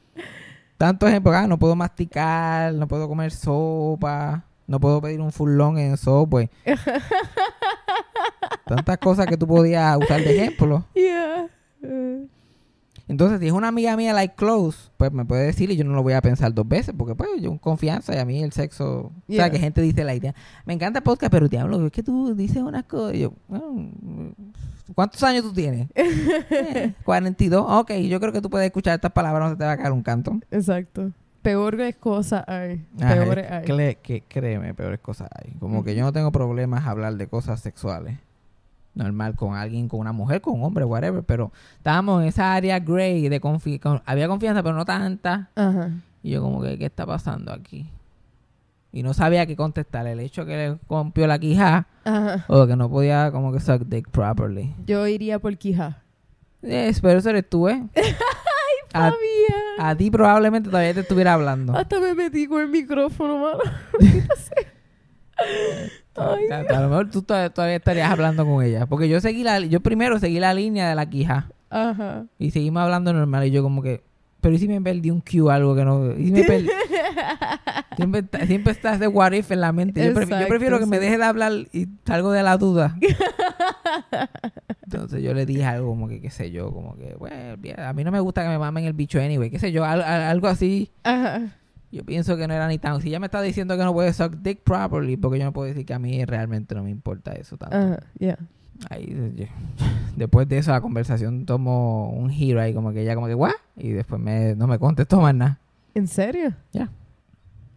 [0.84, 5.78] Tanto ejemplo, ah, no puedo masticar, no puedo comer sopa, no puedo pedir un furlón
[5.78, 6.50] en Subway.
[8.66, 10.84] Tantas cosas que tú podías usar de ejemplo.
[10.92, 11.48] Yeah.
[11.82, 12.28] Uh,
[13.06, 15.92] Entonces, si es una amiga mía like close, pues me puede decir y yo no
[15.92, 19.00] lo voy a pensar dos veces, porque pues yo confianza y a mí el sexo,
[19.06, 19.44] o Yeah.
[19.44, 22.34] sea, que gente dice la idea, me encanta el podcast, pero diablo, es que tú
[22.34, 23.34] dices unas cosas, yo,
[24.94, 25.88] ¿cuántos años tú tienes?
[25.94, 29.72] "Eh, 42, ok, yo creo que tú puedes escuchar estas palabras, no se te va
[29.72, 30.38] a caer un canto.
[30.50, 31.10] exacto.
[31.42, 32.86] Peores cosas hay.
[32.98, 33.96] Peores es- hay.
[33.96, 35.52] que, créeme, peores cosas hay.
[35.60, 38.16] Como que yo no tengo problemas hablar de cosas sexuales.
[38.94, 41.22] Normal, con alguien, con una mujer, con un hombre, whatever.
[41.24, 45.50] Pero estábamos en esa área gray de confi con- había confianza, pero no tanta.
[45.56, 45.90] Ajá.
[46.22, 47.88] Y yo como que, ¿qué está pasando aquí?
[48.92, 50.06] Y no sabía qué contestar.
[50.06, 52.44] El hecho que le rompió la quija Ajá.
[52.48, 54.72] o que no podía como que suck dick properly.
[54.86, 55.98] Yo iría por quija.
[56.62, 57.82] Yes, pero eso eres tú, ¿eh?
[58.94, 59.56] a, Sabía.
[59.90, 61.76] a ti probablemente todavía te estuviera hablando.
[61.76, 63.58] Hasta me metí con el micrófono, mano.
[66.16, 68.86] Ay, A, lo mejor tú todavía, estarías hablando con ella.
[68.86, 71.48] Porque yo seguí la, yo primero seguí la línea de la quija.
[71.70, 72.26] Ajá.
[72.38, 73.46] Y seguimos hablando normal.
[73.46, 74.02] Y yo como que,
[74.40, 76.12] pero ¿y si me perdí un cue algo que no?
[76.12, 76.68] ¿Y si me perdí?
[77.96, 80.04] siempre, está- siempre estás de what if en la mente.
[80.06, 80.12] Yo,
[80.48, 82.96] prefiero que me deje de hablar y salgo de la duda.
[84.84, 87.36] Entonces yo le dije algo como que, qué sé yo, como que, bueno,
[87.78, 90.02] a mí no me gusta que me mamen el bicho anyway, qué sé yo, al-
[90.02, 90.90] al- algo así.
[91.02, 91.40] Ajá.
[91.94, 93.00] Yo pienso que no era ni tan...
[93.00, 95.68] Si ella me está diciendo que no puede suck dick properly, porque yo no puedo
[95.68, 97.76] decir que a mí realmente no me importa eso tanto.
[97.76, 98.00] Ajá.
[98.18, 98.38] Yeah.
[98.90, 99.44] Ahí, yo-
[100.16, 103.52] después de eso la conversación tomó un giro ahí como que ella como que ¿what?
[103.76, 105.58] y después me, no me contestó más nada
[105.94, 106.52] ¿En serio?
[106.72, 106.90] Ya.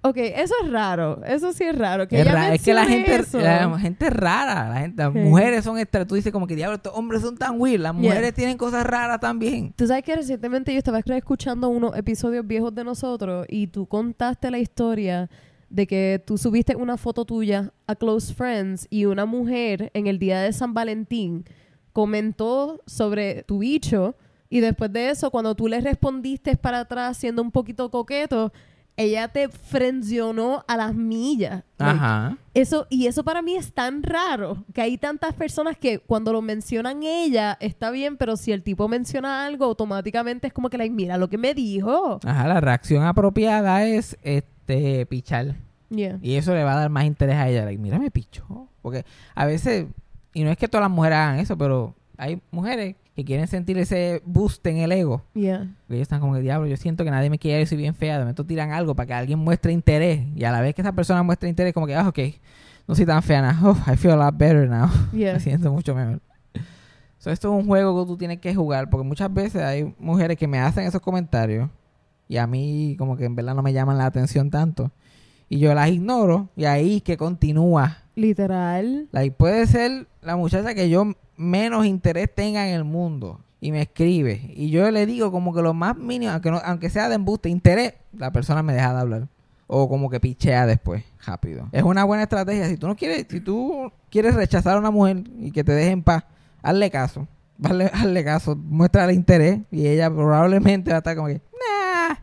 [0.10, 1.22] Ok, eso es raro.
[1.26, 2.08] Eso sí es raro.
[2.08, 3.39] Que es, ella ra- es que la gente eso.
[3.39, 6.76] la gente es rara la gente las mujeres son extra tú dices como que diablo
[6.76, 8.02] estos hombres son tan weird las Yeah.
[8.12, 12.74] mujeres tienen cosas raras también Tú sabes que recientemente yo estaba escuchando unos episodios viejos
[12.76, 15.30] de nosotros y tú contaste la historia
[15.70, 20.20] de que tú subiste una foto tuya a Close Friends y una mujer en el
[20.20, 21.43] día de San Valentín
[21.93, 24.15] comentó sobre tu bicho
[24.50, 28.54] y después de eso cuando tú le respondiste para atrás siendo un poquito coqueto,
[28.97, 31.63] ella te frencionó a las millas.
[31.77, 35.99] Like, ajá eso, y eso para mí es tan raro, que hay tantas personas que
[35.99, 40.69] cuando lo mencionan ella está bien, pero si el tipo menciona algo, automáticamente es como
[40.71, 42.19] que, like, mira lo que me dijo.
[42.25, 45.55] ajá la reacción apropiada es este pichar
[45.89, 46.19] Yeah.
[46.21, 49.05] y eso le va a dar más interés a ella like, mira me pichó porque
[49.36, 49.86] a veces
[50.33, 53.80] y no es que todas las mujeres hagan eso pero hay mujeres que quieren sentir
[53.80, 55.73] ese boost en el ego Yeah.
[55.88, 57.95] Porque ellos están como que diablo, yo siento que nadie me quiere, yo soy bien
[57.95, 60.21] fea, de momento tiran algo para que alguien muestre interés.
[60.36, 62.19] Y a la vez que esa persona muestra interés, como que, ah, ok,
[62.88, 63.71] no soy tan fea now.
[63.88, 64.88] Oh, I feel a lot better now.
[65.12, 65.34] Yeah.
[65.34, 66.21] me siento mucho mejor.
[67.17, 70.38] So, esto es un juego que tú tienes que jugar, porque muchas veces hay mujeres
[70.38, 71.71] que me hacen esos comentarios
[72.27, 74.91] y a mí como que en verdad no me llaman la atención tanto.
[75.49, 77.97] Y yo las ignoro y ahí que continúa.
[78.13, 79.08] Literal.
[79.12, 83.82] Like, puede ser la muchacha que yo menos interés tenga en el mundo y me
[83.82, 87.50] escribe y yo le digo como que lo más mínimo, aunque, aunque sea de embuste,
[87.50, 89.28] interés, la persona me deja de hablar.
[89.69, 91.67] O como que pichea después, rápido.
[91.73, 92.69] Es una buena estrategia.
[92.69, 95.91] Si tú no quieres, si tú quieres rechazar a una mujer y que te deje
[95.91, 96.23] en paz,
[96.62, 97.28] hazle caso.
[97.62, 102.15] Hazle, hazle caso, muéstrale interés y ella probablemente va a estar como que, nah,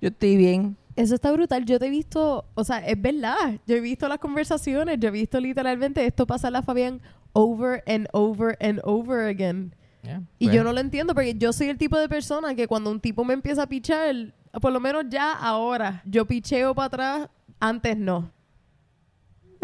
[0.00, 0.76] yo estoy bien.
[0.94, 1.64] Eso está brutal.
[1.64, 3.58] Yo te he visto, o sea, es verdad.
[3.66, 7.00] Yo he visto las conversaciones, yo he visto literalmente esto pasar a Fabián
[7.34, 9.74] over and over and over again.
[10.38, 13.00] Y yo no lo entiendo porque yo soy el tipo de persona que cuando un
[13.00, 14.14] tipo me empieza a pichar,
[14.60, 17.28] por lo menos ya ahora, yo picheo para atrás,
[17.60, 18.30] antes no.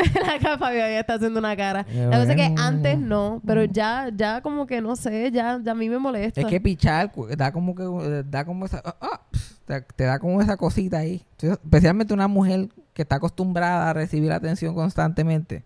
[0.27, 1.85] La cara Fabio ya está haciendo una cara.
[1.91, 5.61] Eh, La cosa es que antes no, pero ya, ya como que no sé, ya,
[5.63, 6.41] ya a mí me molesta.
[6.41, 9.21] Es que pichar da como que eh, da como esa ah, ah,
[9.67, 11.23] te, te da como esa cosita ahí.
[11.39, 15.65] Especialmente una mujer que está acostumbrada a recibir atención constantemente.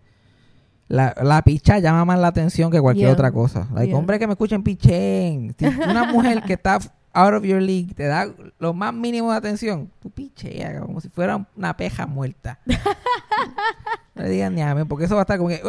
[0.87, 3.13] La, la picha llama más la atención que cualquier Yeah.
[3.13, 3.67] otra cosa.
[3.73, 3.97] Like, Yeah.
[3.97, 5.55] hombre que me escuchen pichen.
[5.57, 6.77] Si una mujer que está
[7.13, 8.27] out of your league te da
[8.59, 12.59] lo más mínimo de atención, tú pichea como si fuera una peja muerta.
[14.15, 15.61] no le digan ni a mí, porque eso va a estar como que...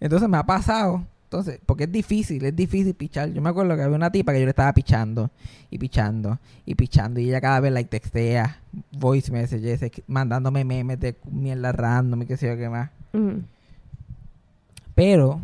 [0.00, 1.04] Entonces me ha pasado.
[1.24, 3.30] Entonces, porque es difícil, es difícil pichar.
[3.30, 5.30] Yo me acuerdo que había una tipa que yo le estaba pichando
[5.70, 8.60] y pichando y pichando y ella cada vez like textea,
[8.92, 12.90] voice messages, mandándome memes de mierda random y qué sé yo qué más.
[13.12, 13.42] Ujú.
[14.98, 15.40] Pero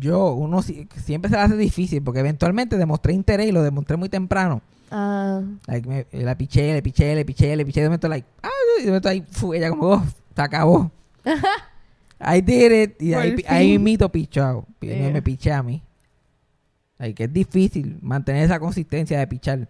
[0.00, 3.98] yo, uno si- siempre se le hace difícil porque eventualmente demostré interés y lo demostré
[3.98, 4.62] muy temprano.
[4.90, 7.82] Ah, Like, me- la piché, le piché, le piché, le piché.
[7.82, 8.48] De momento, like, ah,
[8.80, 10.02] y de momento ahí, fu, ella como, oh,
[10.34, 10.90] se acabó.
[12.18, 13.02] I did it.
[13.02, 14.64] Y Por ahí, ahí mito pichado.
[14.80, 15.10] Y Yeah.
[15.10, 15.82] Me piché a mí.
[16.98, 19.68] Like, que es difícil mantener esa consistencia de pichar.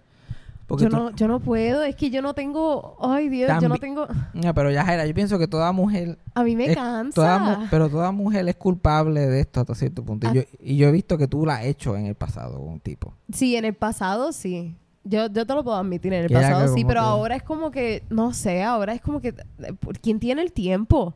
[0.66, 3.68] Porque yo tú- no, yo no puedo, es que yo no tengo, ay Dios, yo
[3.68, 6.74] no tengo, No, pero ya, Jaira, yo pienso que toda mujer a mí me Es-
[6.76, 7.14] cansa.
[7.14, 10.26] Toda mu- pero toda mujer es culpable de esto hasta cierto punto.
[10.26, 10.30] Ah.
[10.32, 12.68] Y, yo, y yo he visto que tú la has hecho en el pasado con
[12.68, 13.12] un tipo.
[13.30, 14.74] Sí, en el pasado sí.
[15.06, 17.42] Yo, yo te lo puedo admitir, en el Que pasado sí, pero que- ahora es
[17.42, 21.14] como que, no sé, ahora es como que, eh, ¿quién tiene el tiempo?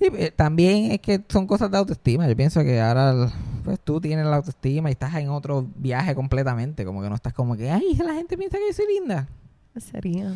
[0.00, 2.26] Eh, también es que son cosas de autoestima.
[2.28, 3.30] Yo pienso que ahora
[3.64, 6.84] pues tú tienes la autoestima y estás en otro viaje completamente.
[6.84, 9.26] Como que no estás como que, ay, la gente piensa que yo soy linda.
[9.76, 10.34] Sería.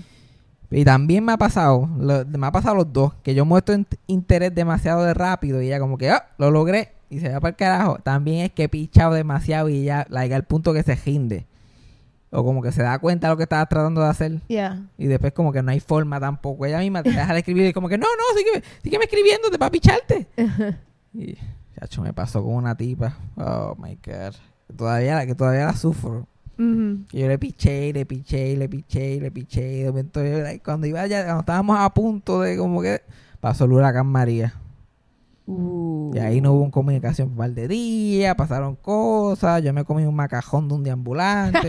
[0.70, 3.96] Y también me ha pasado, lo- me ha pasado los dos, que yo muestro int-
[4.06, 7.50] interés demasiado de rápido y ella como que, ah, lo logré y se va para
[7.50, 7.98] el carajo.
[8.02, 11.46] También es que he pichado demasiado y ya, like, al punto que se rinde.
[12.30, 14.42] O como que se da cuenta de lo que estaba tratando de hacer.
[14.50, 14.82] Ya.
[14.98, 16.66] Y después como que no hay forma tampoco.
[16.66, 19.70] Ella misma te deja de escribir y como que no, no, sígueme, sígueme escribiéndote para
[19.70, 20.26] picharte.
[21.14, 21.38] y
[21.78, 23.16] chacho, me pasó con una tipa.
[23.36, 24.34] Oh my god.
[24.76, 26.26] Todavía, que todavía la sufro.
[26.58, 29.74] Y yo le piché, le piché, le piché, y le piché.
[29.74, 33.02] Y de momento yo, like, cuando iba ya, cuando estábamos a punto de como que
[33.40, 34.54] pasó el huracán María.
[35.46, 36.10] Uh.
[36.14, 40.04] Y ahí no hubo comunicación por un par de días, pasaron cosas, yo me comí
[40.04, 41.68] un macajón de un deambulante.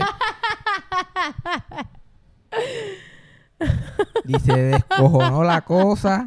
[4.26, 6.26] y se descojonó la cosa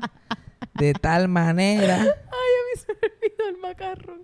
[0.75, 1.97] de tal manera.
[2.01, 4.21] Ay, a mí se me olvidó el macarrón.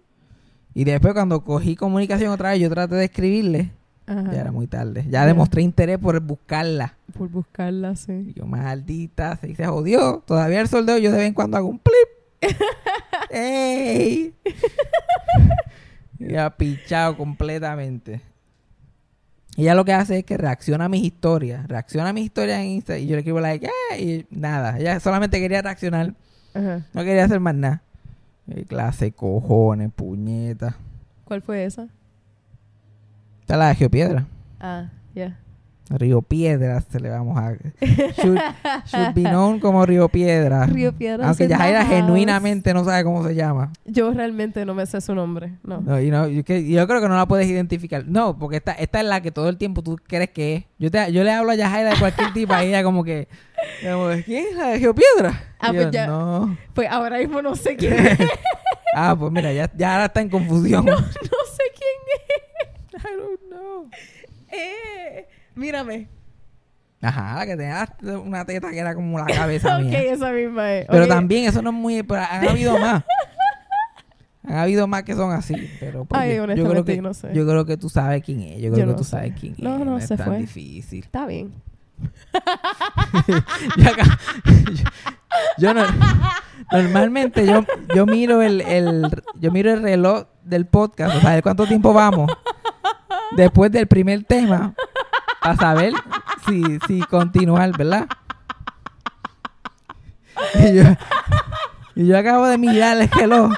[0.73, 3.71] Y después cuando cogí comunicación otra vez, yo traté de escribirle.
[4.07, 4.31] Ajá.
[4.31, 5.03] Ya era muy tarde.
[5.05, 5.25] Ya Ya.
[5.27, 6.95] demostré interés por buscarla.
[7.15, 8.11] Por buscarla, sí.
[8.29, 10.23] Y yo, maldita, se se jodió.
[10.25, 11.95] Todavía el soldado yo de vez en cuando hago un plip.
[13.29, 14.33] ¡Ey!
[16.19, 18.21] y ha pichado completamente.
[19.57, 21.67] Ella lo que hace es que reacciona a mis historias.
[21.67, 22.97] Reacciona a mis historias en Insta.
[22.97, 24.77] Y yo le escribo like, "Ah", y nada.
[24.79, 26.13] Ella solamente quería reaccionar.
[26.53, 26.85] Ajá.
[26.93, 27.81] No quería hacer más nada.
[28.47, 30.75] Eh, clase, cojones, puñeta.
[31.25, 31.87] ¿Cuál fue esa?
[33.41, 34.25] Esta es la de Geopiedra.
[34.59, 35.37] Ah, ya.
[35.89, 37.53] Río Piedra se le vamos a...
[37.81, 38.37] Should,
[38.85, 40.65] should be known como Río Piedra.
[40.67, 43.71] Río Piedras Aunque Yajaira genuinamente no sabe cómo se llama.
[43.85, 45.81] Yo realmente no me sé su nombre, no.
[45.81, 48.05] No, no, yo, que- yo creo que no la puedes identificar.
[48.05, 50.63] No, porque esta, esta es la que todo el tiempo tú crees que es.
[50.77, 53.27] Yo, te, yo le hablo a Yajaira de cualquier tipo y ella como que...
[53.83, 55.43] como, ¿Quién es la de Geopiedra?
[55.59, 56.07] Ah, Y yo, pues ya.
[56.07, 56.57] No.
[56.73, 58.19] Pues ahora mismo no sé quién es.
[58.95, 60.83] Ah, pues mira, ya, ya ahora está en confusión.
[60.85, 63.87] No sé quién I don't know.
[64.49, 64.57] es.
[64.59, 66.07] Eh, mírame.
[67.01, 67.87] Ajá, la que tenía
[68.23, 69.99] una teta que era como la cabeza ok, mía.
[70.01, 70.85] esa misma es.
[70.89, 72.03] Pero también eso no es muy...
[72.03, 73.03] Pero han habido más.
[74.45, 75.69] Han habido más que son así.
[75.79, 77.29] Pero pues, Ay, yo, yo creo que, no sé.
[77.33, 78.55] yo creo que tú sabes quién es.
[78.61, 79.11] Yo creo Yo que no tú sé.
[79.11, 79.85] sabes quién No, es.
[79.85, 80.37] no, es se tan fue.
[80.39, 81.03] difícil.
[81.05, 81.53] Está bien.
[83.77, 84.17] yo, acá-
[84.73, 84.83] yo-
[85.57, 85.85] yo no-
[86.71, 91.41] normalmente yo, yo miro el, el yo miro el reloj del podcast, o sea, de
[91.41, 92.31] cuánto tiempo vamos
[93.35, 94.73] después del primer tema
[95.41, 95.93] para saber
[96.47, 98.07] si, si continuar, ¿verdad?
[100.55, 100.83] Y yo,
[101.95, 103.53] y yo acabo de mirar el reloj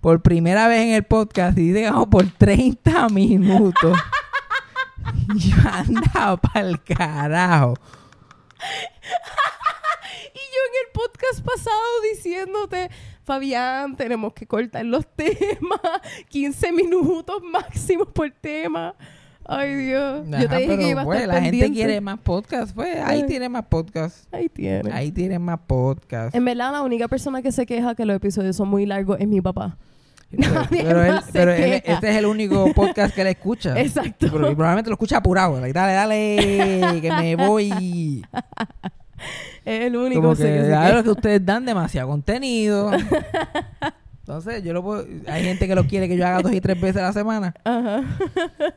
[0.00, 3.98] por primera vez en el podcast y digamos por 30 minutos.
[5.34, 7.74] Yo andaba para el carajo.
[10.34, 12.90] Y yo en el podcast pasado diciéndote,
[13.24, 15.80] Fabián, tenemos que cortar los temas,
[16.28, 18.94] 15 minutos máximo por tema.
[19.50, 20.26] Ay, Dios.
[20.28, 22.98] yo te dije que pero, iba a pues, estar la gente quiere más podcast, pues
[23.02, 24.32] ahí tiene más podcast.
[24.32, 24.92] Ahí tiene.
[24.92, 26.34] Ahí tiene más podcast.
[26.34, 29.26] En verdad, la única persona que se queja que los episodios son muy largos es
[29.26, 29.78] mi papá.
[30.30, 33.80] Pero, pero él, pero él- este es el único podcast que él escucha.
[33.80, 34.26] Exacto.
[34.26, 35.58] Y probablemente lo escucha apurado.
[35.58, 38.22] like, dale, dale, que me voy.
[39.64, 42.92] Es el único Como que que ustedes dan demasiado contenido.
[44.28, 45.06] Entonces, yo lo puedo...
[45.26, 47.54] Hay gente que lo quiere que yo haga dos y tres veces a la semana.
[47.64, 48.04] Ajá.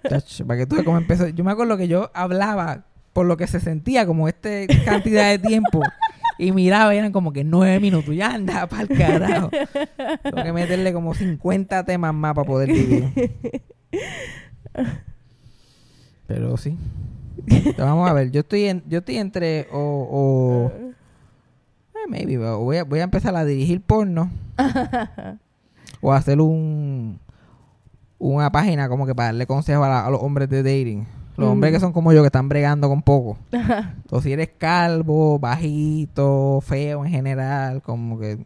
[0.07, 1.27] Chacho, para que tú veas cómo empezó.
[1.27, 5.39] Yo me acuerdo que yo hablaba por lo que se sentía como este cantidad de
[5.39, 5.81] tiempo.
[6.37, 8.15] Y miraba y eran como que nueve minutos.
[8.15, 9.49] Ya anda para el carajo.
[10.23, 13.09] Tengo que meterle como 50 temas más para poder vivir.
[16.27, 16.77] Pero sí.
[17.45, 18.31] Pero vamos a ver.
[18.31, 20.71] Yo estoy en, yo estoy entre o,
[22.09, 24.29] maybe o voy a, voy a empezar a dirigir porno
[26.01, 27.19] o a hacer un
[28.17, 31.07] una página como que para darle consejos a, los hombres de dating.
[31.37, 31.51] Los Mm.
[31.51, 33.37] hombres que son como yo, que están bregando con poco.
[34.11, 38.45] O si eres calvo, bajito, feo en general, como que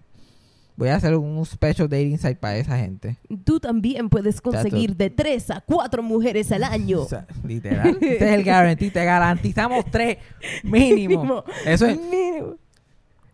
[0.78, 3.18] Voy a hacer un special dating site para esa gente.
[3.46, 7.02] Tú también puedes conseguir de tres a cuatro mujeres al año.
[7.06, 7.98] O sea, literal.
[8.02, 8.92] Este es el guarantee.
[8.92, 10.18] Te garantizamos tres
[10.64, 11.22] mínimo.
[11.22, 11.44] Mínimo.
[11.66, 12.56] Eso, es, Mínimo.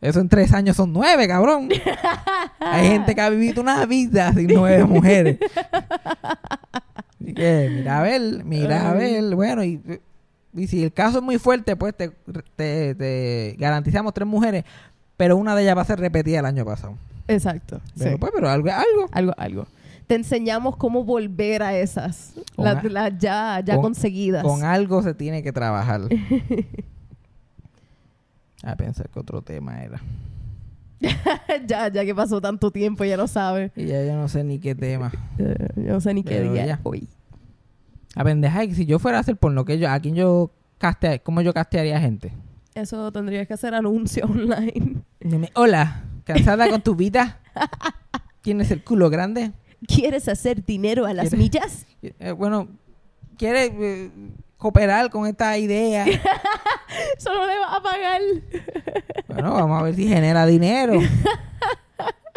[0.02, 1.70] Eso en tres años son nueve, cabrón.
[2.60, 5.38] Hay gente que ha vivido una vida sin nueve mujeres.
[7.22, 9.36] Así que, mira a ver, mira a ver.
[9.36, 9.80] Bueno, y,
[10.56, 12.10] y si el caso es muy fuerte, pues te,
[12.56, 14.64] te- te garantizamos tres mujeres,
[15.18, 16.98] pero una de ellas va a ser repetida el año pasado.
[17.28, 17.80] Exacto.
[17.98, 18.18] Pero, sí.
[18.20, 19.08] pues, pero algo, algo.
[19.12, 19.68] Algo, algo.
[20.08, 22.34] Te enseñamos cómo volver a esas.
[22.58, 22.84] Las
[23.20, 24.44] ya, ya con- conseguidas.
[24.44, 26.02] Con algo se tiene que trabajar.
[28.64, 30.02] A pensar que otro tema era.
[31.68, 33.72] ya, ya que pasó tanto tiempo, ya no sabe.
[33.76, 35.12] Y ya yo no sé ni qué tema.
[35.38, 37.08] Eh, yo no sé ni qué día hoy.
[38.16, 41.20] A pendeja, que si yo fuera a hacer porno, que yo, ¿a quién yo castea,
[41.20, 42.34] cómo yo castearía gente?
[42.76, 44.98] Eso tendrías que hacer anuncio online.
[45.20, 47.40] Dime, Hola, ¿cansada con tu vida?
[48.42, 49.54] ¿Tienes el culo grande?
[49.88, 51.86] ¿Quieres hacer dinero a las millas?
[52.02, 52.68] Eh, bueno,
[53.38, 54.12] ¿quieres eh,
[54.62, 56.06] cooperar con esta idea?
[57.18, 58.22] Solo le vas a pagar.
[59.28, 60.94] Bueno, vamos a ver si genera dinero.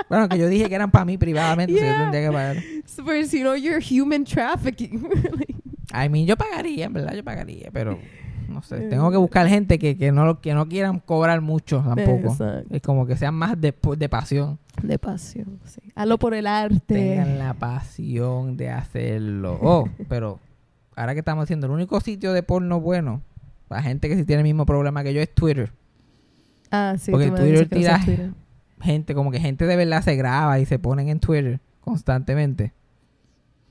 [0.08, 1.98] Bueno, que yo dije que eran para mí privadamente, so yo Yeah.
[2.02, 2.56] tendría que pagar.
[3.04, 5.08] Pues, you know, you're human trafficking.
[5.92, 7.98] A mí yo pagaría, en verdad yo pagaría, pero
[8.48, 12.32] no sé, tengo que buscar gente que, que no que no quieran cobrar mucho tampoco.
[12.32, 12.74] Exacto.
[12.74, 14.58] Es como que sean más de, de pasión.
[14.82, 15.80] De pasión, sí.
[15.94, 16.80] Hazlo por el arte.
[16.94, 19.58] Tengan la pasión de hacerlo.
[19.62, 20.38] Oh, pero
[20.96, 23.22] ahora que estamos haciendo el único sitio de porno bueno
[23.68, 25.72] para gente que sí tiene el mismo problema que yo es Twitter.
[26.70, 27.10] Ah, sí.
[27.10, 28.30] Porque tú me Twitter tira- Twitter.
[28.80, 32.72] Gente, como que gente de verdad se graba y se ponen en Twitter constantemente.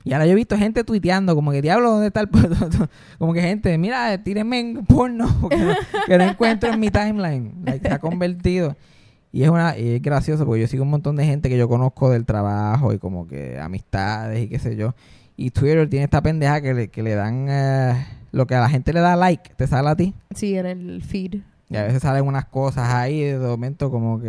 [0.06, 2.54] Y ahora yo he visto gente tuiteando, como que diablo, ¿dónde está el porno?
[3.18, 5.74] Como que gente, mira, tírenme en porno, porque no,
[6.06, 7.54] que no encuentro en mi timeline.
[7.64, 8.76] Like, se ha convertido.
[9.32, 11.68] Y es una y es gracioso porque yo sigo un montón de gente que yo
[11.68, 14.94] conozco del trabajo y como que amistades y qué sé yo.
[15.36, 18.68] Y Twitter tiene esta pendeja que le, que le dan eh, lo que a la
[18.68, 20.14] gente le da like, te sale a ti.
[20.34, 21.40] Sí, en el feed.
[21.70, 24.28] Y a veces salen unas cosas ahí de momento como que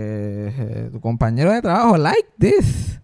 [0.57, 2.99] eh, tu compañero de trabajo, like this.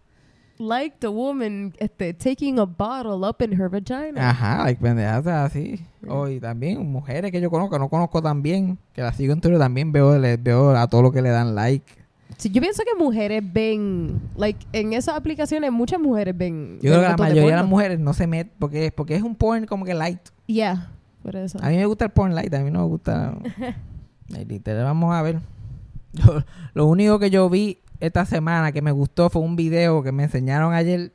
[0.57, 4.29] Like the woman este, taking a bottle up in her vagina.
[4.29, 5.83] Ajá, like pendejadas así.
[6.07, 9.41] Oh, y también mujeres que yo conozco, no conozco tan bien, que las sigo en
[9.41, 12.00] Twitter, también veo, les veo a todo lo que le dan like.
[12.37, 16.79] Sí, yo pienso que mujeres ven, like, en esas aplicaciones muchas mujeres ven.
[16.81, 19.35] Yo creo que la mayoría de las mujeres no se meten porque, porque es un
[19.35, 20.19] porn como que light.
[20.47, 20.89] Yeah,
[21.23, 21.59] por eso.
[21.61, 23.35] A mí me gusta el porn light, a mí no me gusta.
[24.47, 25.39] Literal, vamos a ver.
[26.13, 30.11] Yo- lo único que yo vi esta semana que me gustó fue un video que
[30.11, 31.11] me enseñaron ayer.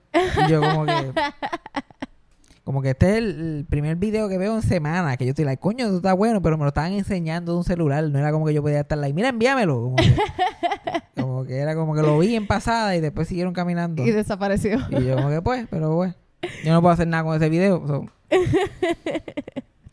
[0.47, 0.93] Y yo como que.
[2.67, 5.17] Como que este es el, primer video que veo en semana.
[5.17, 7.65] Que yo estoy like, coño, esto está bueno, pero me lo estaban enseñando de un
[7.65, 8.03] celular.
[8.03, 9.83] No era como que yo podía estar like, mira, envíamelo.
[9.83, 10.17] Como que,
[11.15, 14.05] como que era como que lo vi en pasada y después siguieron caminando.
[14.05, 14.81] Y desapareció.
[14.91, 16.17] Y yo como que pues, pero pues,
[16.65, 17.87] yo no puedo hacer nada con ese video.
[17.87, 18.07] so.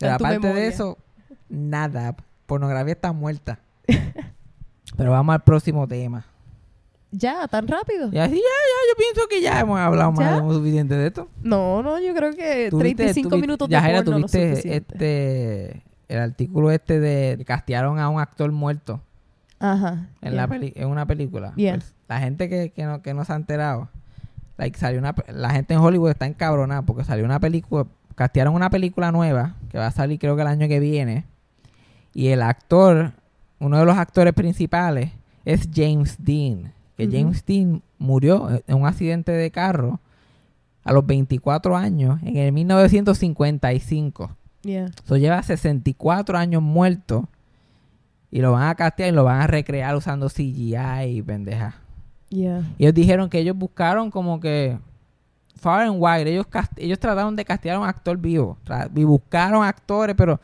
[0.00, 0.98] Pero aparte de eso,
[1.48, 2.16] nada.
[2.46, 3.60] Pornografía está muerta.
[4.96, 6.26] pero vamos al próximo tema.
[7.16, 8.08] Ya, tan rápido.
[8.12, 10.40] Y así ya, ya, yo pienso que ya hemos hablado más ¿Ya?
[10.42, 11.28] lo suficiente de esto.
[11.42, 16.18] No, no, yo creo que Tuviste- 35 tuviste- minutos de Yajaira, porno tuviste este el
[16.18, 19.00] artículo este de castearon a un actor muerto
[19.58, 20.08] Ajá.
[20.20, 20.42] en yeah.
[20.42, 21.52] la peli- en una película.
[21.56, 21.74] Yeah.
[21.76, 23.88] Pues, la gente que, que no que no se ha enterado.
[24.58, 28.70] Like, salió una, la gente en Hollywood está encabronada porque salió una película, castearon una
[28.70, 31.24] película nueva que va a salir creo que el año que viene.
[32.12, 33.12] Y el actor,
[33.58, 35.10] uno de los actores principales
[35.44, 36.72] es James Dean.
[36.96, 37.08] Que.
[37.10, 40.00] James Dean murió en un accidente de carro
[40.84, 44.36] a los 24 años en el 1955.
[44.62, 44.90] Yeah.
[45.04, 47.28] So lleva 64 años muerto
[48.30, 50.76] y lo van a castear y lo van a recrear usando CGI
[51.08, 51.76] y pendeja.
[52.28, 52.62] Yeah.
[52.78, 54.78] Y ellos dijeron que ellos buscaron como que
[55.56, 58.58] far and wide, ellos ellos trataron de castear a un actor vivo
[58.94, 60.40] y buscaron actores, pero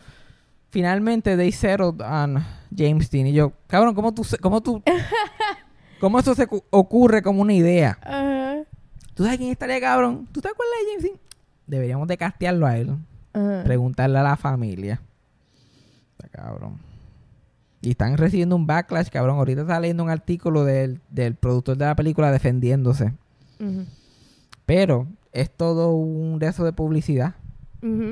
[0.71, 2.43] finalmente they settled on
[2.75, 4.83] James Dean y yo, cabrón, ¿cómo tú cómo tú
[6.01, 7.99] cómo eso se cu- ocurre como una idea?
[8.03, 8.57] Ajá.
[9.15, 10.27] ¿Tú sabes quién estaría cabrón?
[10.33, 11.21] ¿Tú te acuerdas de James?
[11.67, 12.97] Deberíamos de castearlo a él.
[13.33, 13.63] Ajá.
[13.65, 15.01] preguntarle a la familia.
[16.19, 16.79] Está cabrón.
[17.81, 19.39] Y están recibiendo un backlash, cabrón.
[19.39, 23.13] Ahorita está leyendo un artículo del, del productor de la película defendiéndose.
[24.67, 27.35] Pero es todo un rezo de publicidad.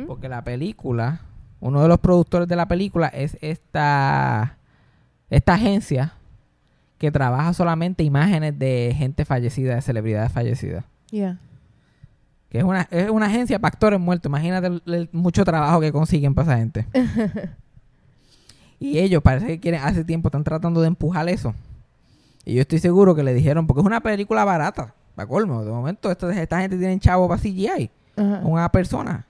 [0.06, 1.20] Porque la película,
[1.60, 4.56] uno de los productores de la película es esta,
[5.30, 6.14] esta agencia
[6.98, 10.84] que trabaja solamente imágenes de gente fallecida, de celebridades fallecidas.
[11.10, 11.38] Yeah.
[12.50, 14.28] Que es una, es una agencia para actores muertos.
[14.30, 16.86] Imagínate el, el mucho trabajo que consiguen para esa gente.
[18.80, 21.54] y ellos parece que quieren, hace tiempo están tratando de empujar eso.
[22.44, 25.64] Y yo estoy seguro que le dijeron, porque es una película barata, para colmo.
[25.64, 27.90] De momento, esto- esta gente tiene chavo para CGI,
[28.42, 29.26] una persona.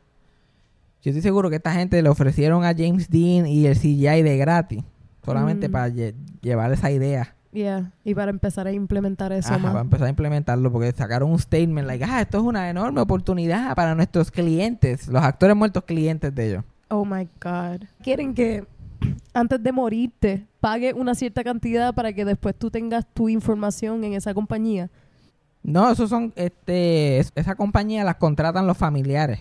[1.02, 4.36] Yo estoy seguro que esta gente le ofrecieron a James Dean y el CGI de
[4.36, 4.84] gratis,
[5.24, 5.72] solamente Mm.
[5.72, 7.34] para lle- llevar esa idea.
[7.52, 7.92] Yeah.
[8.04, 9.72] Y para empezar a implementar eso Ajá, más.
[9.72, 13.74] para empezar a implementarlo, porque sacaron un statement, like, ah, esto es una enorme oportunidad
[13.74, 16.64] para nuestros clientes, los actores muertos clientes de ellos.
[16.88, 17.84] Oh my God.
[18.02, 18.64] Quieren que
[19.34, 24.12] antes de morirte pague una cierta cantidad para que después tú tengas tu información en
[24.14, 24.90] esa compañía.
[25.62, 29.40] No, esos son, este, es- esa compañía las contratan los familiares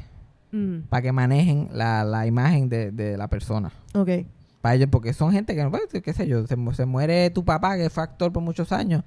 [0.52, 3.70] Mm, para que manejen la, la imagen de, de la persona.
[3.94, 4.10] ok.
[4.68, 7.78] Para ellos, porque son gente que, pues, qué sé yo, se, se muere tu papá,
[7.78, 9.02] que fue actor por muchos años,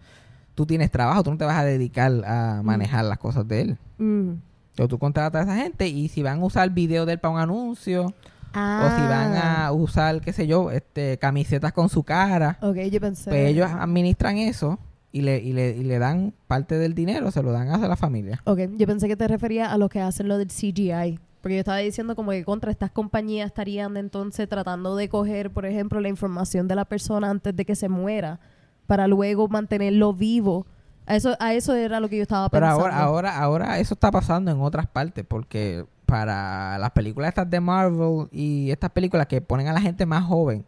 [0.54, 3.78] tú tienes trabajo, tú no te vas a dedicar a manejar las cosas de él.
[3.98, 4.30] Mm.
[4.70, 7.34] Entonces tú contratas a esa gente y si van a usar video de él para
[7.34, 8.14] un anuncio,
[8.54, 8.82] Ah.
[8.84, 12.98] o si van a usar, qué sé yo, este camisetas con su cara, Ok, yo
[13.00, 13.28] pensé.
[13.30, 14.78] pues ellos administran eso
[15.12, 17.96] y le, y, le, y le dan parte del dinero, se lo dan a la
[17.96, 18.40] familia.
[18.46, 21.20] Ok, yo pensé que te refería a los que hacen lo del CGI.
[21.40, 25.64] Porque yo estaba diciendo como que contra estas compañías estarían entonces tratando de coger, por
[25.64, 28.40] ejemplo, la información de la persona antes de que se muera
[28.86, 30.66] para luego mantenerlo vivo.
[31.06, 32.84] A eso, a eso era lo que yo estaba Pero pensando.
[32.84, 37.60] ahora, ahora, ahora eso está pasando en otras partes, porque para las películas estas de
[37.60, 40.64] Marvel y estas películas que ponen a la gente más joven,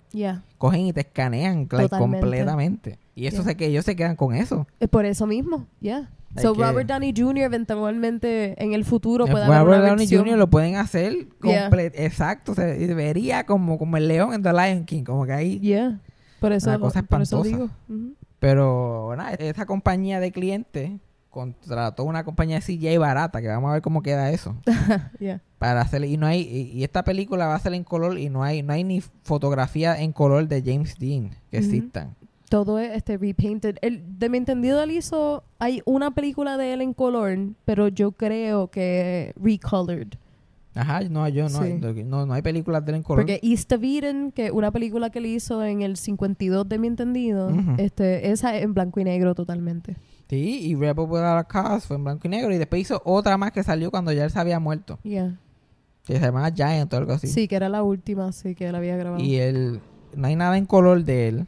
[0.59, 2.99] cogen y te escanean like, completamente.
[3.15, 3.45] Y eso Yeah.
[3.45, 4.67] sé que ellos se quedan con eso.
[4.81, 6.09] Es por eso mismo, ya.
[6.35, 7.39] Hay So que- Robert Downey Jr.
[7.45, 10.25] eventualmente en el futuro puede Robert haber una Downey versión.
[10.25, 10.39] Jr.
[10.39, 11.69] lo pueden hacer Yeah.
[11.71, 15.59] comple- exacto, se vería como, como el león en The Lion King, como que ahí
[15.61, 16.01] Yeah.
[16.41, 17.73] Por eso, Una cosa por eso espantosa.
[18.39, 20.91] Pero nada, esa compañía de clientes
[21.33, 24.55] contrató una compañía de CGI barata, que vamos a ver cómo queda eso.
[25.19, 25.41] Yeah.
[25.59, 28.29] Para hacer, y no hay, y, y esta película va a ser en color y
[28.29, 32.15] no hay, no hay ni fotografía en color de James Dean que existan.
[32.49, 33.77] Todo es este repainted.
[33.81, 35.43] El, de mi entendido, él hizo.
[35.59, 40.09] Hay una película de él en color, pero yo creo que recolored.
[40.75, 41.65] Ajá, no, yo no, Sí.
[41.65, 43.23] hay, no, no hay películas de él en color.
[43.25, 46.89] Porque East of Eden, que una película que él hizo en el 52, de mi
[46.89, 49.97] entendido, este, esa es en blanco y negro totalmente.
[50.33, 53.37] Sí, y Rebel Without a Cause fue en blanco y negro y después hizo otra
[53.37, 55.37] más que salió cuando ya él se había muerto, Yeah.
[56.07, 57.27] que se llamaba Giant o algo así.
[57.27, 57.47] Sí.
[57.47, 59.23] que era la última, sí, que él había grabado.
[59.23, 59.83] Y él,
[60.17, 61.47] no hay nada en color de él.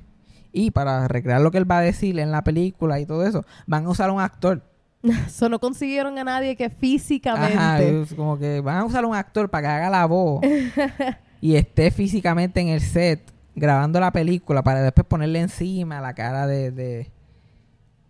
[0.53, 3.47] Y para recrear lo que él va a decir en la película y todo eso,
[3.67, 4.61] van a usar un actor.
[5.31, 7.57] So, no consiguieron a nadie que físicamente.
[7.57, 10.43] Ajá, es como que van a usar un actor para que haga la voz
[11.41, 16.47] y esté físicamente en el set grabando la película para después ponerle encima la cara
[16.47, 17.11] de, de,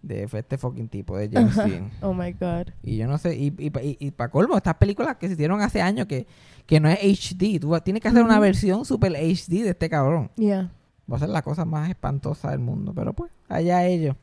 [0.07, 1.91] de este fucking tipo, de James Dean.
[2.03, 2.69] Oh my God.
[2.83, 5.61] Y yo no sé, y, y, y, y para colmo, estas películas que se hicieron
[5.61, 6.27] hace años que,
[6.67, 10.31] que no es HD, tú tienes que hacer una versión super HD de este cabrón.
[10.37, 10.71] Yeah.
[11.11, 14.17] Va a ser la cosa más espantosa del mundo, pero pues, allá ellos.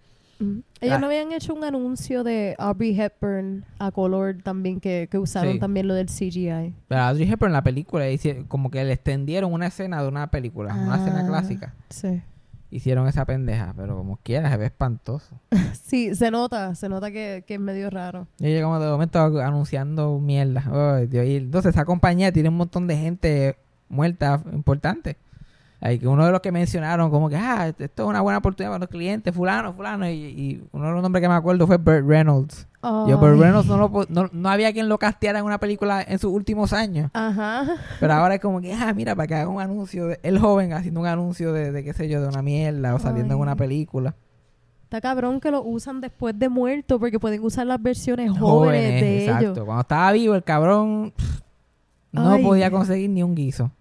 [0.80, 0.98] Ellos Ah.
[0.98, 5.60] no habían hecho un anuncio de Aubrey Hepburn a color también que, que usaron Sí.
[5.60, 6.74] también lo del CGI.
[6.88, 8.06] Pero Audrey Hepburn en la película,
[8.48, 11.76] como que le extendieron una escena de una película, una escena Ah, clásica.
[11.90, 12.24] Sí.
[12.72, 15.40] Hicieron esa pendeja, pero como quiera, se ve espantoso.
[15.74, 18.28] Sí, se nota, se nota que, que es medio raro.
[18.40, 20.64] Y llegamos de momento anunciando mierda.
[20.72, 21.26] Ay, Dios.
[21.26, 23.58] Y entonces esa compañía tiene un montón de gente
[23.90, 25.18] muerta importante.
[25.84, 28.70] Hay que uno de los que mencionaron como que, ah, esto es una buena oportunidad
[28.70, 30.08] para los clientes, fulano, fulano.
[30.08, 32.68] Y, y uno de los nombres que me acuerdo fue Burt Reynolds.
[32.84, 33.40] Yo, Burt Ay.
[33.40, 36.72] Reynolds no, lo no, no había quien lo casteara en una película en sus últimos
[36.72, 37.10] años.
[37.14, 37.66] Ajá.
[38.00, 40.72] Pero ahora es como que, ah, mira, para que haga un anuncio, de, el joven
[40.74, 43.56] haciendo un anuncio de, de qué sé yo, de una mierda o saliendo en una
[43.56, 44.14] película.
[44.84, 49.24] Está cabrón que lo usan después de muerto porque pueden usar las versiones jóvenes, de
[49.24, 49.52] exacto.
[49.54, 49.66] ellos.
[49.66, 51.42] Cuando estaba vivo el cabrón pff,
[52.12, 52.44] no Ay.
[52.44, 53.72] podía conseguir ni un guiso.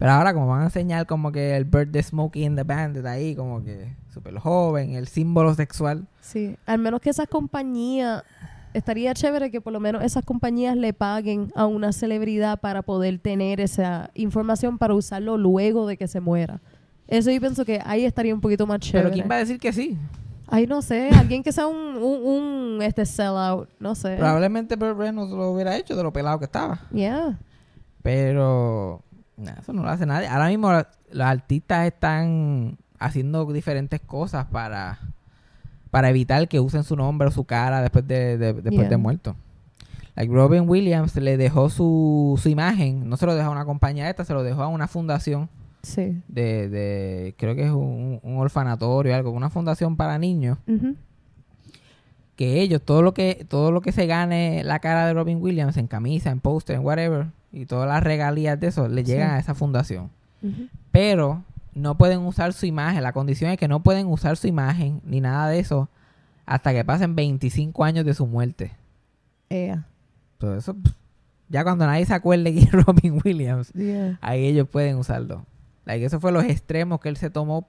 [0.00, 3.04] Pero ahora como van a enseñar como que el Bird de Smokey in the Bandit
[3.04, 6.08] ahí, como que súper joven, el símbolo sexual.
[6.22, 8.24] Sí, al menos que esas compañías,
[8.72, 13.18] estaría chévere que por lo menos esas compañías le paguen a una celebridad para poder
[13.18, 16.62] tener esa información para usarlo luego de que se muera.
[17.06, 19.02] Eso yo pienso que ahí estaría un poquito más chévere.
[19.02, 19.98] Pero ¿quién va a decir que sí?
[20.46, 24.16] Ay, no sé, alguien que sea un, un, un, este sellout, no sé.
[24.16, 26.80] Probablemente Bird Reynolds lo hubiera hecho de lo pelado que estaba.
[26.90, 27.38] Yeah.
[28.02, 29.04] Pero
[29.40, 30.26] nah, eso no lo hace nadie.
[30.28, 34.98] Ahora mismo los artistas están haciendo diferentes cosas para,
[35.90, 38.88] para evitar que usen su nombre o su cara después de, de- después Yeah.
[38.90, 39.36] de muerto.
[40.16, 44.10] Like Robin Williams le dejó su, su imagen, no se lo dejó a una compañía
[44.10, 45.48] esta, se lo dejó a una fundación
[45.82, 46.20] Sí.
[46.28, 50.58] de, de creo que es un, un orfanatorio, algo, una fundación para niños,
[52.36, 55.76] que ellos, todo lo que, todo lo que se gane la cara de Robin Williams
[55.76, 59.34] en camisa, en póster, en whatever, y todas las regalías de eso, le llegan Sí.
[59.34, 60.10] a esa fundación.
[60.42, 60.68] Ujú.
[60.92, 61.42] Pero
[61.74, 63.02] no pueden usar su imagen.
[63.02, 65.88] La condición es que no pueden usar su imagen ni nada de eso
[66.46, 68.72] hasta que pasen 25 años de su muerte.
[69.48, 69.86] Ea.
[70.38, 70.92] Todo eso, pff,
[71.48, 74.18] ya cuando nadie se acuerde que es Robin Williams, Yeah.
[74.20, 75.44] ahí ellos pueden usarlo.
[75.84, 77.66] Like, eso fue los extremos que él se tomó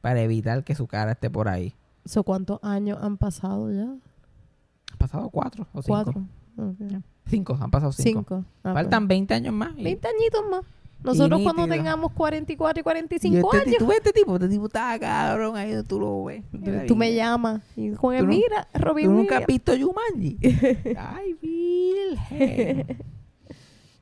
[0.00, 1.74] para evitar que su cara esté por ahí.
[2.04, 3.82] So, ¿Cuántos años han pasado ya?
[3.82, 6.02] Han pasado cuatro o cinco.
[6.04, 6.24] Cuatro.
[6.56, 7.02] Ok.
[7.26, 8.20] Cinco, han pasado cinco.
[8.20, 8.44] Cinco.
[8.64, 9.68] Ah, Faltan 20 años más.
[9.70, 9.80] pues.
[9.80, 10.62] y- 20 añitos más.
[11.02, 14.48] Nosotros cuando tengamos 44 y y 45 este, ti- años, Tú ves este tipo, este
[14.50, 16.44] tipo está cabrón, ahí tú lo ves.
[16.86, 20.36] Tú me llamas y con no- mira, Robin ¿Tú nunca has visto Jumanji?
[20.98, 22.98] Ay, virgen.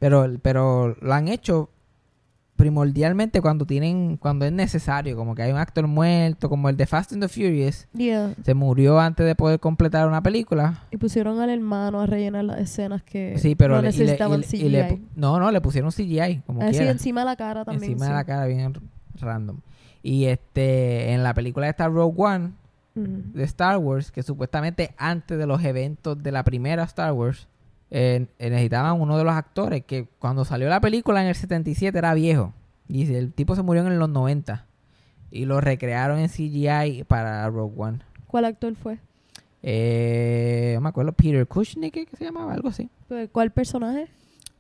[0.01, 1.71] Pero, pero lo han hecho
[2.59, 6.86] primordialmente cuando tienen, cuando es necesario, como que hay un actor muerto, como el de
[6.86, 8.34] Fast and the Furious, Yeah.
[8.44, 10.82] se murió antes de poder completar una película.
[10.90, 13.98] Y pusieron al hermano a rellenar las escenas que Sí, pero no le- y le-
[13.98, 14.66] necesitaban y le- CGI.
[14.66, 17.92] y le pu- no, no, le pusieron CGI, como encima de la cara también.
[17.92, 18.11] Encima sí.
[18.11, 18.74] de la cara, bien
[19.20, 19.61] random.
[20.02, 22.50] Y este, en la película está Rogue One
[22.94, 27.46] de Star Wars, que supuestamente antes de los eventos de la primera Star Wars,
[27.91, 32.14] eh, necesitaban uno de los actores que cuando salió la película en el 77 era
[32.14, 32.53] viejo.
[32.89, 34.64] Y el tipo se murió en los 90.
[35.30, 37.99] Y lo recrearon en CGI para Rogue One.
[38.26, 38.99] ¿Cuál actor fue?
[39.62, 42.89] Eh, no me acuerdo, Peter Cushing, que se llamaba, algo así.
[43.09, 44.09] Pues, ¿Cuál personaje?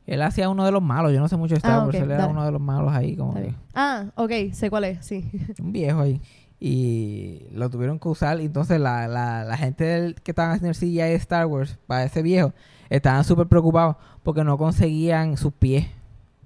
[0.06, 2.04] Él hacía uno de los malos, yo no sé mucho de Star Ah, Wars, él
[2.10, 2.32] era dale.
[2.32, 3.54] uno de los malos ahí, como que.
[3.74, 5.30] Ah, ok, sé cuál es, sí.
[5.62, 6.20] un viejo ahí.
[6.60, 8.40] Y lo tuvieron que usar.
[8.40, 11.78] Y entonces la, la, la gente del- que estaban haciendo el CGI de Star Wars
[11.86, 12.52] para ese viejo
[12.90, 15.86] estaban súper preocupados porque no conseguían sus pies,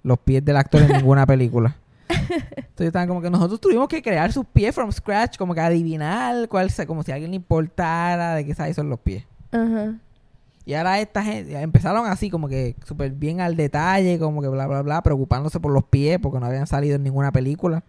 [0.03, 1.77] los pies del actor en ninguna película.
[2.09, 6.49] Entonces estaban como que nosotros tuvimos que crear sus pies from scratch, como que adivinar
[6.49, 9.25] cuál se, como si a alguien le importara de qué size son los pies.
[9.51, 9.95] Ajá.
[10.65, 14.67] Y ahora esta gente empezaron así, como que súper bien al detalle, como que bla,
[14.67, 17.83] bla, bla, preocupándose por los pies porque no habían salido en ninguna película.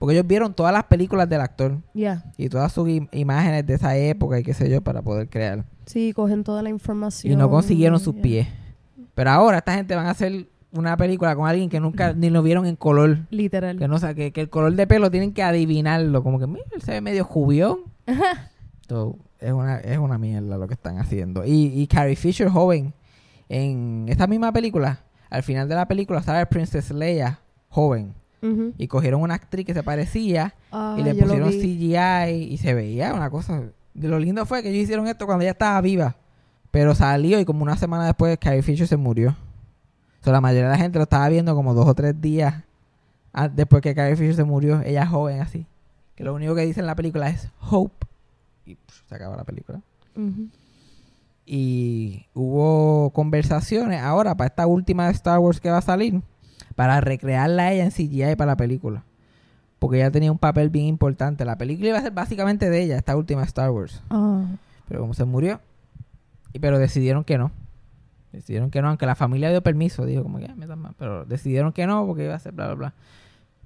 [0.00, 2.24] Porque ellos vieron todas las películas del actor Ya.
[2.36, 5.64] y todas sus im- imágenes de esa época y qué sé yo para poder crear.
[5.86, 7.32] Sí, cogen toda la información.
[7.32, 8.22] Y no consiguieron sus ya.
[8.22, 8.48] pies.
[9.14, 12.42] Pero ahora esta gente van a hacer una película con alguien que nunca ni lo
[12.42, 13.18] vieron en color.
[13.30, 13.78] Literal.
[13.78, 16.22] Que no sa- que, que el color de pelo tienen que adivinarlo.
[16.24, 17.80] Como que, mira, él se ve medio jubión.
[18.88, 21.44] So, es, una, es una mierda lo que están haciendo.
[21.44, 22.92] Y, y Carrie Fisher joven,
[23.48, 27.38] en esta misma película, al final de la película sale Princess Leia
[27.68, 28.14] joven.
[28.78, 31.50] Y cogieron una actriz que se parecía Ah, y le pusieron.
[31.50, 33.62] CGI y se veía una cosa.
[33.92, 36.16] De lo lindo fue que ellos hicieron esto cuando ella estaba viva.
[36.70, 39.36] Pero salió y como una semana después Carrie Fisher se murió.
[40.20, 42.62] O sea, la mayoría de la gente lo estaba viendo como dos o tres días
[43.52, 44.80] después que Carrie Fisher se murió.
[44.82, 45.66] Ella joven así.
[46.14, 48.06] Que lo único que dice en la película es Hope.
[48.66, 48.76] Y
[49.08, 49.80] se acaba la película.
[51.46, 56.22] Y hubo conversaciones ahora para esta última de Star Wars que va a salir.
[56.74, 59.04] Para recrearla a ella en CGI para la película.
[59.78, 61.44] Porque ella tenía un papel bien importante.
[61.44, 64.02] La película iba a ser básicamente de ella, esta última Star Wars.
[64.10, 64.44] Ah.
[64.88, 65.60] Pero como se murió.
[66.52, 67.50] Y pero decidieron que no.
[68.32, 70.04] Decidieron que no, aunque la familia dio permiso.
[70.04, 72.66] Dijo como que "Ah, metan más", Pero decidieron que no porque iba a ser bla,
[72.66, 72.94] bla, bla.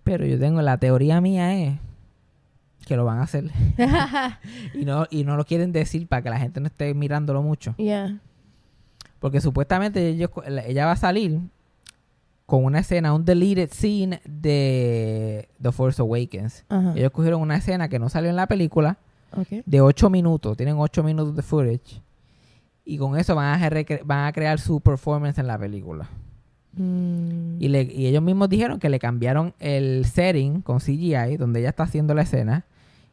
[0.04, 1.78] Pero yo tengo, la teoría mía es
[2.86, 3.50] que lo van a hacer.
[4.74, 7.74] y no y no lo quieren decir para que la gente no esté mirándolo mucho.
[9.18, 10.30] Porque supuestamente ellos,
[10.66, 11.40] ella va a salir
[12.46, 16.64] con una escena, un deleted scene de The Force Awakens.
[16.68, 16.92] Ajá.
[16.96, 18.98] Ellos cogieron una escena que no salió en la película
[19.66, 20.56] de 8 minutos.
[20.56, 22.02] Tienen 8 minutos de footage.
[22.84, 26.08] Y con eso van a, recre- van a crear su performance en la película.
[26.76, 27.62] Mm.
[27.62, 31.70] Y, le- y ellos mismos dijeron que le cambiaron el setting con CGI, donde ella
[31.70, 32.64] está haciendo la escena,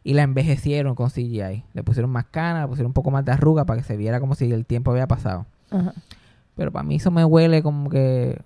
[0.03, 1.63] y la envejecieron con CGI.
[1.73, 4.19] Le pusieron más canas, le pusieron un poco más de arruga para que se viera
[4.19, 5.45] como si el tiempo había pasado.
[5.69, 5.93] Ajá.
[6.55, 8.41] Pero para mí eso me huele como que...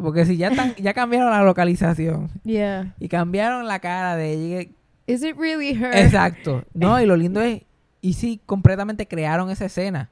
[0.00, 2.94] Porque si ya, están, ya cambiaron la localización Yeah.
[2.98, 4.70] y cambiaron la cara de ella...
[5.06, 5.96] Is it really her?
[5.96, 6.64] Exacto.
[6.74, 7.62] No, y lo lindo es...
[8.02, 10.08] Y sí, completamente crearon esa escena.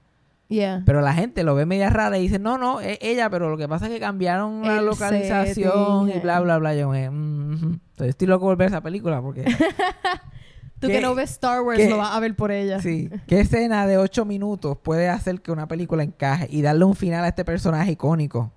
[0.48, 0.82] Yeah.
[0.84, 3.56] Pero la gente lo ve media rara y dice, no, no, es ella, pero lo
[3.56, 6.74] que pasa es que cambiaron la El localización setting, y bla, bla, bla.
[6.74, 7.08] Yo me...
[7.08, 7.64] mm, ujú.
[7.66, 9.44] Entonces estoy loco por ver esa película porque...
[10.80, 12.80] Tú ¿Qué- que no ves Star Wars qué- lo vas a ver por ella.
[12.80, 13.08] sí.
[13.26, 17.24] ¿Qué escena de ocho minutos puede hacer que una película encaje y darle un final
[17.24, 18.52] a este personaje icónico?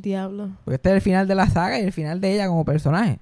[0.00, 0.50] Diablo.
[0.64, 3.20] Porque este es el final de la saga y el final de ella como personaje.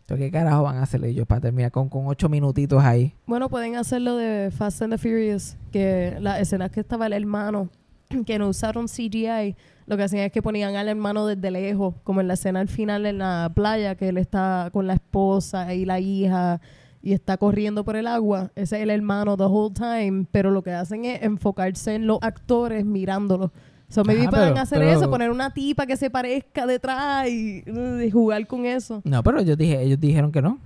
[0.00, 3.12] Entonces, ¿qué carajo van a hacer ellos para terminar con, con ocho minutitos ahí?
[3.26, 7.68] Bueno, pueden hacerlo de Fast and the Furious, que las escenas que estaba el hermano,
[8.26, 9.54] que no usaron CGI,
[9.86, 12.68] lo que hacían es que ponían al hermano desde lejos, como en la escena al
[12.68, 16.60] final en la playa, que él está con la esposa y la hija
[17.02, 18.50] y está corriendo por el agua.
[18.54, 22.18] Ese es el hermano the whole time, pero lo que hacen es enfocarse en los
[22.22, 23.52] actores mirándolo.
[23.88, 27.26] So maybe Ajá, pueden pero- hacer pero- eso, poner una tipa que se parezca detrás
[27.28, 27.64] y,
[28.04, 29.00] y jugar con eso.
[29.04, 30.58] No, pero ellos, dije, ellos dijeron que no.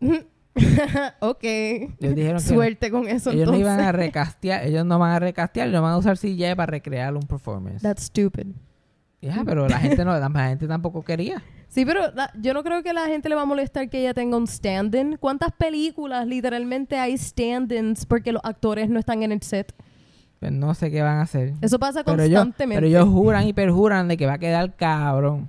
[1.20, 1.42] ok.
[1.44, 3.60] Ellos dijeron que Suerte con eso ellos no entonces.
[3.60, 7.14] iban a recastear, ellos no van a recastear, no van a usar CGI para recrear
[7.14, 7.82] un performance.
[7.82, 8.46] That's stupid.
[9.22, 11.42] Ya, pero la gente no, la gente tampoco quería.
[11.68, 14.14] Sí, pero la- yo no creo que la gente le va a molestar que ella
[14.14, 15.16] tenga un stand-in.
[15.20, 19.72] ¿Cuántas películas literalmente hay stand-ins porque los actores no están en el set?
[20.40, 21.52] Pues no sé qué van a hacer.
[21.60, 22.76] Eso pasa Pero ellos, constantemente.
[22.80, 25.48] pero ellos juran y perjuran de que va a quedar cabrón.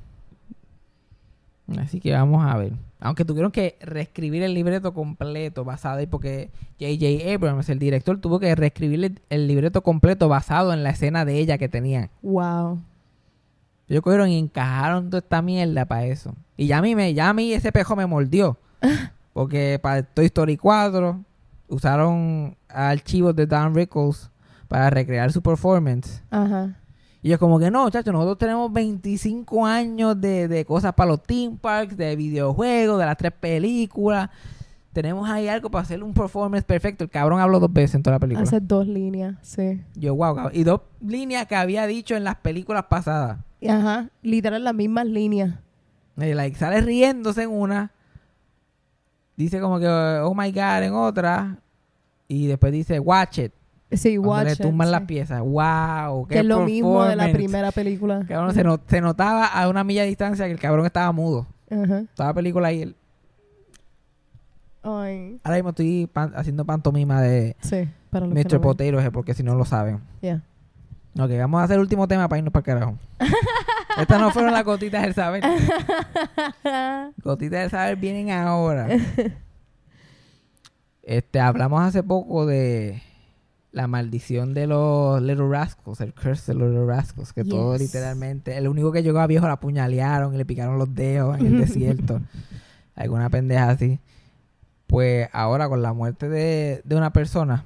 [1.79, 2.73] Así que vamos a ver.
[2.99, 7.33] Aunque tuvieron que reescribir el libreto completo basado ahí porque J.J.
[7.33, 11.39] Abrams, el director, tuvo que reescribir el, el libreto completo basado en la escena de
[11.39, 12.09] ella que tenían.
[12.21, 12.79] Wow.
[13.87, 16.35] Ellos cogieron y encajaron toda esta mierda para eso.
[16.57, 18.57] Y ya a mí, me, ya a mí ese pejo me mordió.
[19.33, 21.19] Porque para Toy Story 4
[21.69, 24.30] usaron archivos de Dan Rickles
[24.71, 26.23] para recrear su performance.
[26.31, 26.77] Ajá.
[27.21, 31.21] Y yo como que no, chacho, nosotros tenemos 25 años de, de cosas para los
[31.21, 34.29] theme parks, de videojuegos, de las tres películas.
[34.93, 37.03] Tenemos ahí algo para hacer un performance perfecto.
[37.03, 38.43] El cabrón habló dos veces en toda la película.
[38.43, 39.83] Hace dos líneas, sí.
[39.95, 40.53] Yo, wow, cabrón.
[40.55, 43.39] Y dos líneas que había dicho en las películas pasadas.
[43.67, 44.09] Ajá.
[44.21, 45.55] Literal las mismas líneas.
[46.15, 47.91] Y like, sale riéndose en una.
[49.35, 51.57] Dice como que, oh my god, en otra.
[52.29, 53.51] Y después dice, watch it.
[53.91, 54.91] Sí, Cuando watch le tumban sí.
[54.91, 55.41] las piezas.
[55.41, 58.23] Wow, qué Que es lo mismo de la primera película.
[58.27, 61.45] Cabrón, se, no- se notaba a una milla de distancia que el cabrón estaba mudo.
[61.69, 62.03] Ajá.
[62.15, 62.81] Toda la película ahí.
[62.83, 62.95] él-
[64.83, 65.39] Ay.
[65.43, 68.59] Ahora mismo estoy pan- haciendo pantomima de Sí, para los Mr.
[68.91, 69.99] no Head, porque si no lo saben.
[70.21, 70.41] Yeah.
[71.19, 72.97] Ok, vamos a hacer el último tema para irnos para el carajo.
[73.99, 75.43] Estas no fueron las gotitas del saber.
[77.23, 78.87] Gotitas del saber vienen ahora.
[81.03, 83.01] Este, hablamos hace poco de
[83.71, 88.57] la maldición de los Little Rascals, el curse de los Little Rascals, que todo literalmente,
[88.57, 91.57] el único que llegó a viejo lo apuñalearon y le picaron los dedos en el
[91.59, 92.19] desierto.
[92.95, 93.99] Alguna pendeja así.
[94.87, 97.63] Pues ahora con la muerte de, de una persona,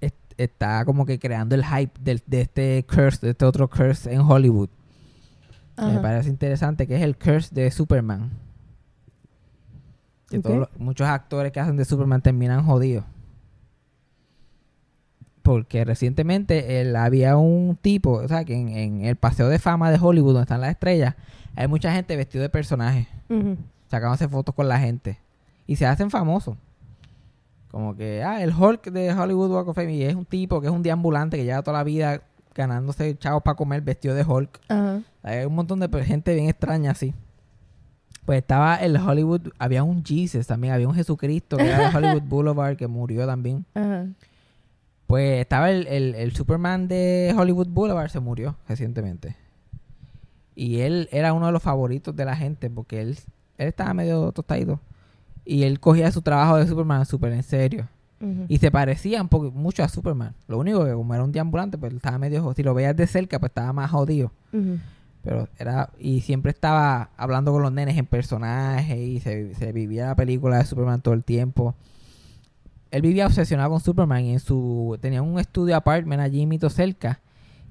[0.00, 4.12] est- está como que creando el hype del- de este curse, de este otro curse
[4.14, 4.68] en Hollywood.
[5.76, 8.30] Me parece interesante que es el curse de Superman.
[10.28, 13.04] Que todos los- muchos actores que hacen de Superman terminan jodidos.
[15.44, 19.90] Porque recientemente él, había un tipo, o sea, que en, en el paseo de fama
[19.90, 21.16] de Hollywood, donde están las estrellas,
[21.54, 23.58] hay mucha gente vestido de personaje, Ujú.
[23.90, 25.18] sacándose fotos con la gente.
[25.66, 26.56] Y se hacen famosos.
[27.70, 29.94] Como que, ah, el Hulk de Hollywood Walk of Fame.
[29.94, 32.22] Y es un tipo que es un deambulante que lleva toda la vida
[32.54, 34.60] ganándose chavos para comer vestido de Hulk.
[34.68, 35.02] Ajá.
[35.22, 37.12] Hay un montón de gente bien extraña así.
[38.24, 42.22] Pues estaba el Hollywood, había un Jesus también, había un Jesucristo que era de Hollywood
[42.22, 43.66] Boulevard que murió también.
[43.74, 44.06] Ajá.
[45.06, 49.36] Pues estaba el, el- el Superman de Hollywood Boulevard, se murió recientemente.
[50.56, 53.18] Y él era uno de los favoritos de la gente porque él,
[53.58, 54.80] él estaba medio tostadito.
[55.44, 57.88] Y él cogía su trabajo de Superman súper en serio.
[58.48, 60.34] Y se parecía un poco, mucho a Superman.
[60.48, 62.54] Lo único que como era un deambulante, pues estaba medio jodido.
[62.54, 64.32] Si lo veías de cerca, pues estaba más jodido.
[65.22, 70.06] Pero era, y siempre estaba hablando con los nenes en personaje y se, se vivía
[70.06, 71.74] la película de Superman todo el tiempo.
[72.94, 77.20] Él vivía obsesionado con Superman y en su, tenía un estudio apartment allí mito cerca.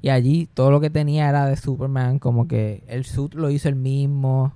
[0.02, 3.70] Y allí todo lo que tenía era de Superman, como que el suit lo hizo
[3.70, 4.54] él mismo.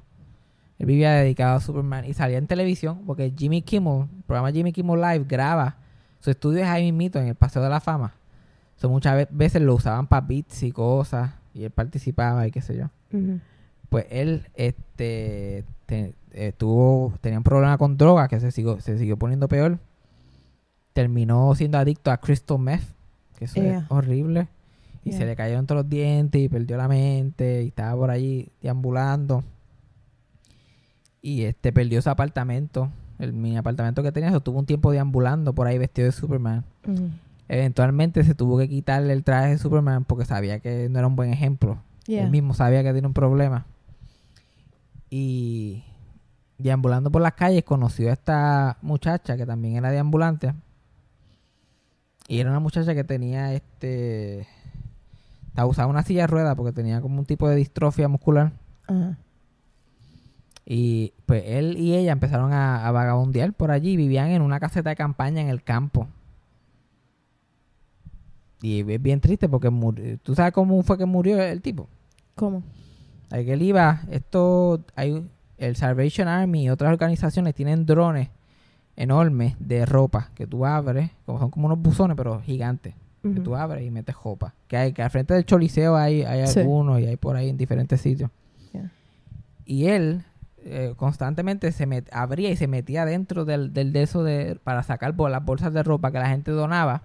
[0.78, 4.74] Él vivía dedicado a Superman y salía en televisión porque Jimmy Kimmel, el programa Jimmy
[4.74, 5.78] Kimmel Live graba.
[6.20, 8.13] Su estudio es ahí mismito en el Paseo de la Fama.
[8.76, 12.61] So, muchas ve- veces lo usaban para beats y cosas y él participaba y qué
[12.61, 12.89] sé yo
[13.89, 18.97] pues él este te- eh, tuvo tenía un problema con drogas que se siguió se
[18.99, 19.80] siguió poniendo peor
[21.02, 22.82] terminó siendo adicto a crystal meth
[23.38, 24.48] que eso es horrible
[25.04, 25.20] y Yeah.
[25.20, 29.43] se le cayeron todos los dientes y perdió la mente y estaba por allí deambulando
[31.22, 32.89] y este perdió su apartamento
[33.20, 36.64] el mini apartamento que tenía, se tuvo un tiempo deambulando por ahí vestido de Superman.
[36.88, 37.10] Ujú.
[37.48, 41.16] Eventualmente se tuvo que quitarle el traje de Superman porque sabía que no era un
[41.16, 41.78] buen ejemplo.
[42.08, 42.24] Yeah.
[42.24, 43.66] Él mismo sabía que tenía un problema.
[45.10, 45.84] Y
[46.58, 50.54] deambulando por las calles conoció a esta muchacha que también era deambulante.
[52.28, 54.48] Y era una muchacha que tenía este...
[55.48, 58.52] Estaba usando una silla de ruedas porque tenía como un tipo de distrofia muscular.
[58.88, 59.18] Ajá.
[60.70, 63.96] Y pues él y ella empezaron a, a vagabundear por allí.
[63.96, 66.10] Vivían en una caseta de campaña en el campo.
[68.62, 70.18] Y es bien triste porque murió.
[70.20, 71.88] ¿Tú sabes cómo fue que murió el tipo?
[72.36, 72.64] ¿Cómo?
[73.30, 75.26] Al que él iba, esto, hay
[75.58, 78.30] el Salvation Army y otras organizaciones tienen drones
[78.98, 82.93] enormes de ropa que tú abres, como son como unos buzones, pero gigantes.
[83.24, 84.54] que tú abres y metes jopa.
[84.68, 86.60] Que hay que al frente del Choliseo hay, hay Sí.
[86.62, 88.30] algunos y hay por ahí en diferentes sitios.
[88.72, 88.89] Yeah.
[89.66, 90.24] Y él
[90.64, 94.82] eh, constantemente se met- abría y se metía dentro del, del de eso de, para
[94.84, 97.04] sacar bol- las bolsas de ropa que la gente donaba,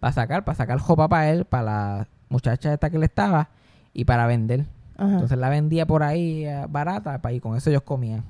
[0.00, 3.48] para sacar, para sacar jopa para él, para la muchacha esta que le estaba
[3.94, 4.66] y para vender.
[4.98, 8.22] Entonces la vendía por ahí eh, barata y con eso ellos comían.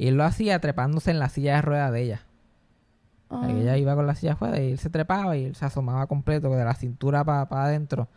[0.00, 2.22] Y él lo hacía trepándose en la silla de ruedas de ella.
[3.28, 3.46] Ah.
[3.50, 6.48] Ella iba con la silla afuera y él se trepaba y él se asomaba completo
[6.48, 8.08] de la cintura para adentro.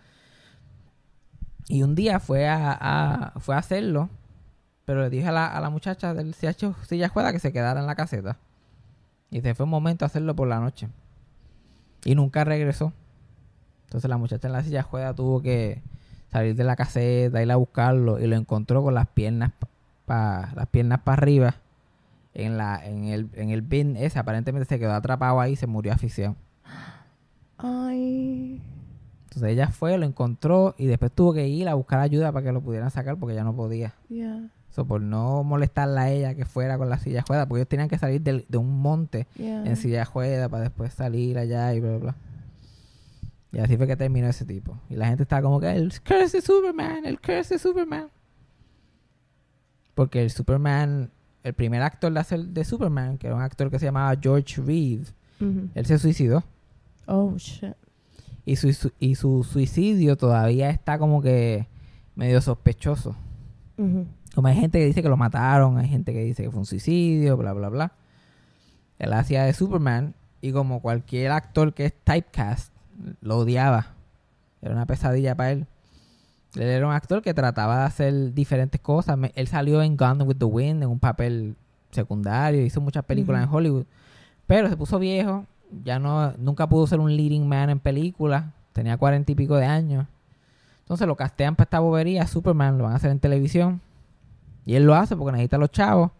[1.67, 4.09] Y un día fue a, a- fue a hacerlo,
[4.85, 7.81] pero le dije a la, a la muchacha del CH silla juega que se quedara
[7.81, 8.37] en la caseta.
[9.29, 10.87] Y se fue un momento a hacerlo por la noche.
[12.05, 12.93] Y nunca regresó.
[13.87, 15.81] Entonces la muchacha en la silla juega tuvo que
[16.31, 19.51] salir de la caseta, ir a buscarlo y lo encontró con las piernas
[20.05, 21.55] pa, las piernas para arriba
[22.33, 25.67] en la en el en el bin ese aparentemente se quedó atrapado ahí y se
[25.67, 26.35] murió asfixiado.
[27.57, 28.61] Ay.
[29.25, 32.51] Entonces ella fue, lo encontró y después tuvo que ir a buscar ayuda para que
[32.51, 33.93] lo pudieran sacar porque ya no podía.
[34.09, 34.49] Yeah.
[34.69, 37.69] So, por no molestarla a ella que fuera con la silla de juega, porque ellos
[37.69, 39.65] tenían que salir del- de un monte Yeah.
[39.65, 42.15] en silla de juega para después salir allá y bla, bla, bla.
[43.51, 44.79] Y así fue que terminó ese tipo.
[44.89, 48.07] Y la gente estaba como que el curse de Superman, el curse de Superman.
[49.93, 51.11] Porque el Superman,
[51.43, 54.61] el primer actor de hacer de Superman, que era un actor que se llamaba George
[54.61, 55.13] Reeves,
[55.75, 56.43] él se suicidó.
[57.05, 57.75] Oh, shit.
[58.45, 61.67] Y su, y su suicidio todavía está como que
[62.15, 63.15] medio sospechoso.
[64.33, 66.65] Como hay gente que dice que lo mataron, hay gente que dice que fue un
[66.65, 67.91] suicidio, bla, bla, bla.
[68.99, 72.71] Él hacía de Superman y como cualquier actor que es typecast,
[73.21, 73.93] lo odiaba.
[74.61, 75.67] Era una pesadilla para él.
[76.55, 79.17] Él era un actor que trataba de hacer diferentes cosas.
[79.35, 81.55] Él salió en Gone with the Wind en un papel
[81.89, 83.85] secundario, hizo muchas películas en Hollywood.
[84.45, 85.45] Pero se puso viejo,
[85.83, 88.45] ya no, nunca pudo ser un leading man en películas.
[88.73, 90.05] Tenía cuarenta y pico de años.
[90.81, 93.81] Entonces lo castean para esta bobería, Superman, lo van a hacer en televisión.
[94.65, 96.11] Y él lo hace porque necesita a los chavos.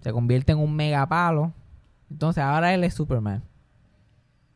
[0.00, 1.52] Se convierte en un mega palo.
[2.10, 3.42] Entonces ahora él es Superman.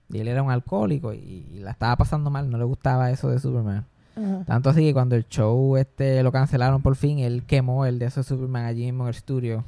[0.09, 2.51] Y él era un alcohólico y, y la estaba pasando mal.
[2.51, 3.87] No le gustaba eso de Superman.
[4.17, 4.45] Ajá.
[4.45, 8.07] Tanto así que cuando el show este lo cancelaron por fin, él quemó el de
[8.07, 9.65] eso de Superman allí mismo en el estudio.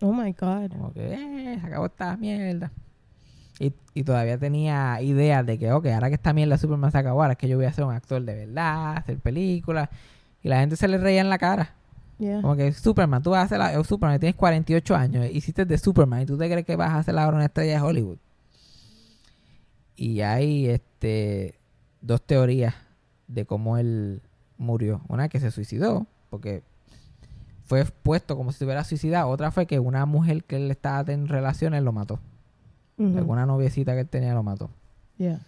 [0.00, 0.70] Oh my God.
[0.70, 2.70] Como que, eh, se acabó esta mierda.
[3.58, 6.98] Y, y todavía tenía ideas de que, ok, ahora que esta mierda de Superman se
[6.98, 9.90] acabó, ahora es que yo voy a ser un actor de verdad, hacer películas.
[10.42, 11.74] Y la gente se le reía en la cara.
[12.18, 12.40] Yeah.
[12.40, 15.78] Como que Superman, tú vas a hacer la, eh, Superman, tienes 48 años, hiciste de
[15.78, 18.18] Superman y tú te crees que vas a hacer ahora una estrella de Hollywood.
[19.96, 21.58] Y hay este
[22.00, 22.74] dos teorías
[23.30, 24.22] de cómo él
[24.58, 25.00] murió.
[25.08, 26.62] Una que se suicidó, porque
[27.64, 29.28] fue puesto como si se hubiera suicidado.
[29.28, 32.20] Otra fue que una mujer que él estaba en relaciones lo mató.
[32.98, 34.68] Alguna noviecita que él tenía lo mató.
[35.16, 35.40] Yeah.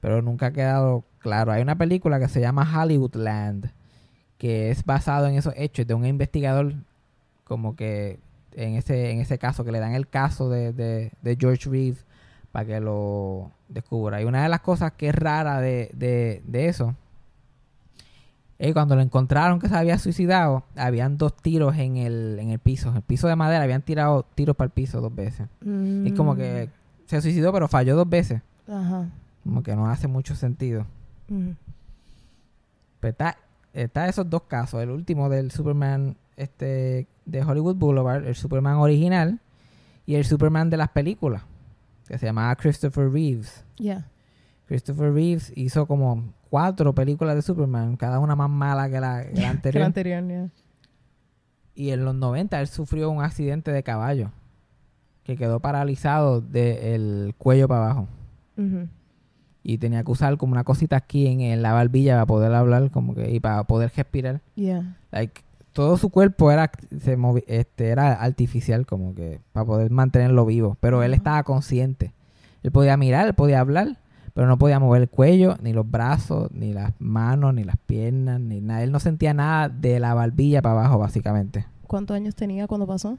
[0.00, 1.52] Pero nunca ha quedado claro.
[1.52, 3.70] Hay una película que se llama Hollywoodland,
[4.38, 6.72] que es basado en esos hechos de un investigador
[7.44, 8.18] como que
[8.52, 12.06] en ese, en ese caso, que le dan el caso de, de, de George Reeves
[12.50, 14.22] para que lo descubra.
[14.22, 16.94] Y una de las cosas que es rara de, de, de eso
[18.58, 22.58] es cuando lo encontraron que se había suicidado, habían dos tiros en el, en el
[22.58, 22.88] piso.
[22.88, 25.48] En el piso de madera habían tirado tiros para el piso dos veces.
[26.04, 26.70] Es como que
[27.06, 28.42] se suicidó, pero falló dos veces.
[28.66, 28.72] Mm.
[28.72, 29.10] Ajá.
[29.44, 30.86] Como que no hace mucho sentido.
[31.28, 31.54] Ujú.
[33.00, 33.36] Pues está,
[33.72, 34.82] está esos dos casos.
[34.82, 39.40] El último del Superman este de Hollywood Boulevard, el Superman original,
[40.04, 41.42] y el Superman de las películas,
[42.06, 43.64] que se llamaba Christopher Reeves.
[43.76, 44.06] Yeah.
[44.66, 49.40] Christopher Reeves hizo como cuatro películas de Superman, cada una más mala que la, que
[49.40, 50.26] la Que la anterior.
[50.26, 50.48] yeah.
[51.74, 54.30] y en los 90 él sufrió un accidente de caballo,
[55.24, 58.08] que quedó paralizado del cuello para abajo.
[59.62, 62.90] Y tenía que usar como una cosita aquí en, en la barbilla para poder hablar
[62.92, 64.40] como que, y para poder respirar.
[64.54, 64.96] Yeah.
[65.10, 65.42] like,
[65.72, 66.70] todo su cuerpo era
[67.00, 72.14] se movi- este era artificial como que para poder mantenerlo vivo pero él estaba consciente
[72.62, 73.98] él podía mirar él podía hablar
[74.36, 78.38] pero no podía mover el cuello ni los brazos ni las manos ni las piernas
[78.38, 82.66] ni nada él no sentía nada de la barbilla para abajo básicamente ¿Cuántos años tenía
[82.66, 83.16] cuando pasó?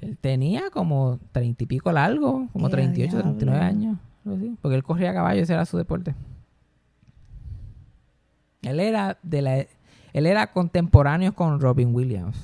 [0.00, 3.64] él tenía como treinta y pico largo como ¡Ea, 38 39 diablo!
[3.64, 6.16] años algo así, porque él corría a caballo ese era su deporte
[8.62, 9.66] él era de la
[10.12, 12.36] él era contemporáneo con Robin Williams.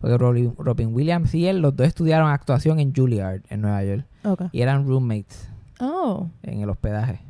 [0.00, 4.06] Porque Robin, Robin Williams y él, los dos estudiaron actuación en Juilliard, en Nueva York.
[4.22, 4.46] Okay.
[4.52, 6.28] Y eran roommates Oh.
[6.42, 7.20] en el hospedaje.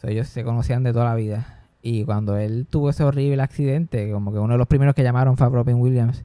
[0.00, 1.64] So, ellos se conocían de toda la vida.
[1.82, 5.36] Y cuando él tuvo ese horrible accidente, como que uno de los primeros que llamaron
[5.36, 6.24] fue a Robin Williams.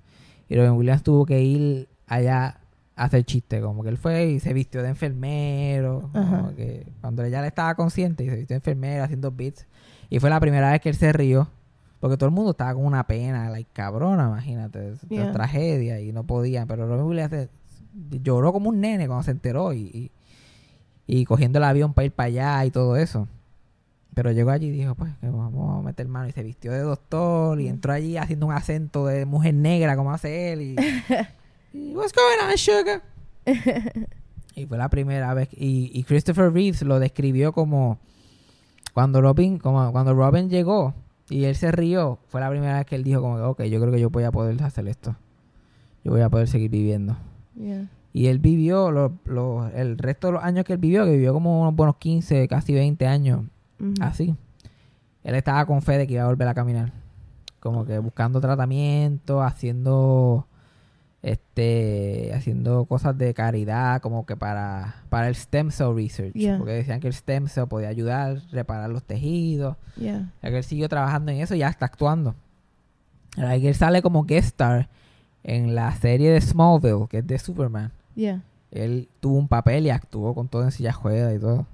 [0.50, 2.58] Y Robin Williams tuvo que ir allá
[2.96, 7.42] hacer chiste, como que él fue y se vistió de enfermero, como que cuando ella
[7.42, 9.66] le estaba consciente y se vistió de enfermero haciendo beats.
[10.10, 11.48] Y fue la primera vez que él se rió,
[12.00, 15.32] porque todo el mundo estaba con una pena, like, cabrona, imagínate, Yeah.
[15.32, 17.50] tragedia y no podían, pero Robin Williams
[18.22, 20.12] lloró como un nene cuando se enteró y, y,
[21.08, 23.28] y cogiendo el avión para ir para allá y todo eso.
[24.14, 26.28] Pero llegó allí y dijo, pues, que vamos a meter mano.
[26.28, 30.12] Y se vistió de doctor y entró allí haciendo un acento de mujer negra como
[30.12, 30.62] hace él.
[30.62, 30.76] Y,
[31.78, 33.02] y, What's going on, sugar?
[34.56, 35.50] y fue la primera vez.
[35.54, 38.00] Y, y Christopher Reeves lo describió como
[38.94, 40.94] cuando Robin, como cuando Robin llegó
[41.30, 43.94] y él se rió, fue la primera vez que él dijo como, ok, yo creo
[43.94, 45.16] que yo voy a poder hacer esto.
[46.04, 47.16] Yo voy a poder seguir viviendo.
[47.56, 47.88] Yeah.
[48.14, 51.34] Y él vivió lo- lo- el resto de los años que él vivió, que vivió
[51.34, 53.42] como unos buenos 15, casi 20 años,
[53.80, 53.94] Ujú.
[54.02, 54.36] así.
[55.24, 56.92] Él estaba con fe de que iba a volver a caminar.
[57.60, 60.48] Como que buscando tratamiento, haciendo
[61.22, 66.58] este haciendo cosas de caridad como que para para el stem cell research Yeah.
[66.58, 70.32] porque decían que el stem cell podía ayudar reparar los tejidos Yeah.
[70.42, 72.34] que él siguió trabajando en eso y ya está actuando
[73.38, 74.90] Ahora que él sale como guest star
[75.44, 78.44] en la serie de Smallville que es de Superman Yeah.
[78.72, 81.66] él tuvo un papel y actuó con todo en silla ruedas y todo.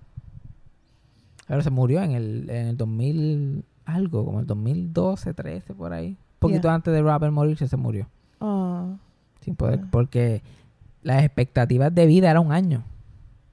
[1.48, 6.10] Pero se murió en el, en el 2000 algo, como el 2012, 13 por ahí.
[6.10, 6.76] Un poquito Yeah.
[6.76, 8.08] antes de Robert morirse se murió.
[8.42, 8.96] Ah.
[9.42, 10.42] Sin poder, porque
[11.04, 12.84] las expectativas de vida era un año.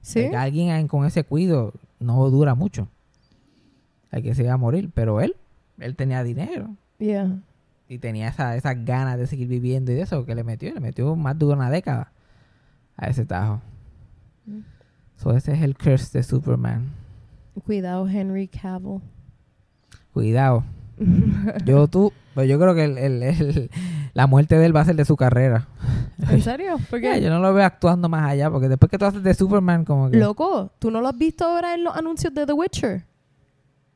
[0.01, 0.29] ¿Sí?
[0.29, 2.87] Que alguien en- con ese cuido no dura mucho.
[4.11, 4.91] Hay que se iba a morir.
[4.93, 5.35] Pero él,
[5.79, 6.75] él tenía dinero.
[6.99, 7.39] Yeah.
[7.87, 10.73] Y tenía esa- esas ganas de seguir viviendo y de eso que le metió.
[10.73, 12.11] Le metió más de una década
[12.97, 13.61] a ese tajo.
[14.45, 14.59] Mm.
[15.17, 16.91] So ese es el curse de Superman.
[17.65, 19.01] Cuidado, Henry Cavill.
[20.13, 20.63] Cuidado.
[21.65, 23.69] Yo tú, pues yo creo que el, el- el-
[24.13, 25.67] la muerte de él va a ser de su carrera.
[26.29, 26.77] ¿En serio?
[26.89, 27.21] ¿Por qué?
[27.21, 30.09] yo no lo veo actuando más allá, porque después que tú haces de Superman, como
[30.09, 30.17] que...
[30.17, 33.03] Loco, ¿tú no lo has visto ahora en los anuncios de The Witcher?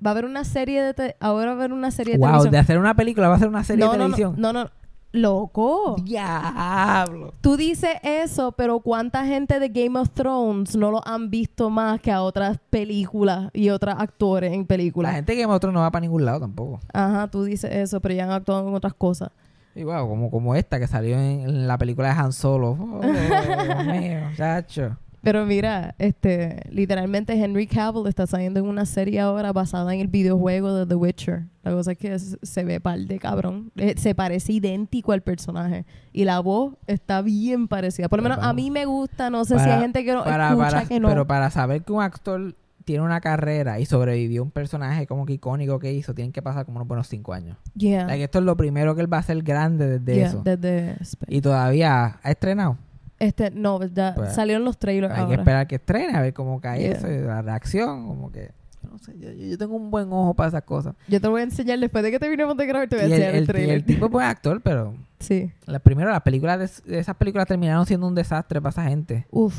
[0.06, 0.94] Va a haber una serie de...
[0.94, 2.52] te- ahora va a haber una serie de wow, televisión.
[2.52, 4.36] de hacer una película va a ser una serie no, de no, televisión.
[4.38, 4.70] No, no, no.
[5.12, 5.96] Loco.
[6.04, 7.34] Diablo.
[7.42, 12.00] Tú dices eso, pero ¿cuánta gente de Game of Thrones no lo han visto más
[12.00, 15.14] que a otras películas y otros actores en La películas?
[15.16, 16.80] gente que otro no va para ningún lado tampoco.
[16.94, 19.32] Ajá, tú dices eso, pero ya han actuado en otras cosas.
[19.76, 22.72] Y wow, como, como esta que salió en, en la película de Han Solo.
[22.80, 24.98] Oh, Dios mío, chacho.
[25.22, 30.08] Pero mira, este, literalmente Henry Cavill está saliendo en una serie ahora basada en el
[30.08, 31.44] videojuego de The Witcher.
[31.64, 33.72] La cosa es que es- se ve par de cabrón.
[33.76, 35.86] Eh, se parece idéntico al personaje.
[36.14, 38.08] Y la voz está bien parecida.
[38.10, 39.30] Por lo menos a mí me gusta.
[39.30, 41.10] No sé si hay gente que no para, escucha que no.
[41.10, 42.56] Pero para saber que un actor
[42.86, 46.42] tiene una carrera y sobrevivió a un personaje como que icónico que hizo, tienen que
[46.42, 47.56] pasar como unos buenos cinco años.
[47.76, 48.06] yeah.
[48.08, 50.42] Like, esto es lo primero que él va a hacer grande desde Yeah, eso.
[50.44, 50.96] desde
[51.28, 52.78] Y todavía ha estrenado.
[53.20, 56.60] Este, no, ya Pues, salieron los trailers Hay que esperar que estrene, a ver cómo
[56.62, 56.92] cae Yeah.
[56.94, 58.52] eso, la reacción, como que...
[58.84, 60.96] yo No sé, yo, yo tengo un buen ojo para esas cosas.
[61.08, 63.12] Yo te voy a enseñar después de que terminemos de grabar, te voy a el,
[63.14, 63.76] enseñar el, el- trailer.
[63.76, 64.94] el tipo es buen actor, pero...
[65.20, 65.52] Sí.
[65.66, 69.26] La, primero, las películas de, esas películas terminaron siendo un desastre para esa gente.
[69.32, 69.54] Uf.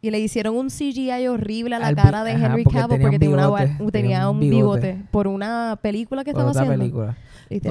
[0.00, 2.96] Y le hicieron un CGI horrible a la Al cara de ajá, Henry porque Cavill
[2.96, 4.92] un porque tenía, una un bigote.
[4.94, 5.04] bigote.
[5.12, 6.80] por una película que Por estaba otra haciendo.
[6.82, 7.16] película.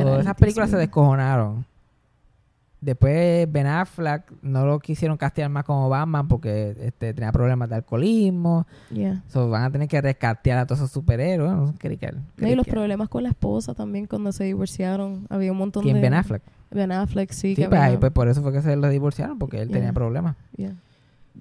[0.03, 1.65] Todas esas películas se descojonaron.
[2.79, 7.75] Después Ben Affleck no lo quisieron castear más como Batman porque este, tenía problemas de
[7.75, 8.67] alcoholismo.
[8.91, 9.23] Yeah.
[9.29, 11.51] So, van a tener que rescatear a todos esos superhéroes.
[11.51, 11.73] No,
[12.37, 15.25] No, y los problemas con la esposa también cuando se divorciaron.
[15.29, 15.95] Había un montón ¿Quién?
[15.95, 16.01] de...
[16.01, 16.43] Ben Affleck.
[16.69, 17.55] Ben Affleck, sí.
[17.55, 19.77] Sí, que pues, ahí, pues, por eso fue que se lo divorciaron, porque él Yeah.
[19.77, 20.35] tenía problemas.
[20.55, 20.73] yeah.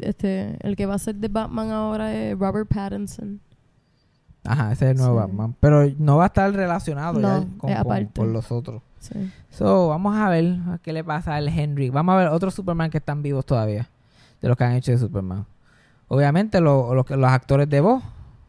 [0.00, 3.40] Este, el que va a ser de Batman ahora es Robert Pattinson.
[4.44, 5.26] Ajá, ese es el nuevo Sí.
[5.26, 5.54] Batman.
[5.60, 8.82] Pero no va a estar relacionado No, ya con, con- con los otros.
[9.12, 9.30] Sí.
[9.50, 11.90] So, vamos a ver a qué le pasa al Henry.
[11.90, 13.88] Vamos a ver otros Superman que están vivos todavía.
[14.40, 15.46] De los que han hecho de Superman.
[16.08, 18.02] Obviamente lo- los actores de voz.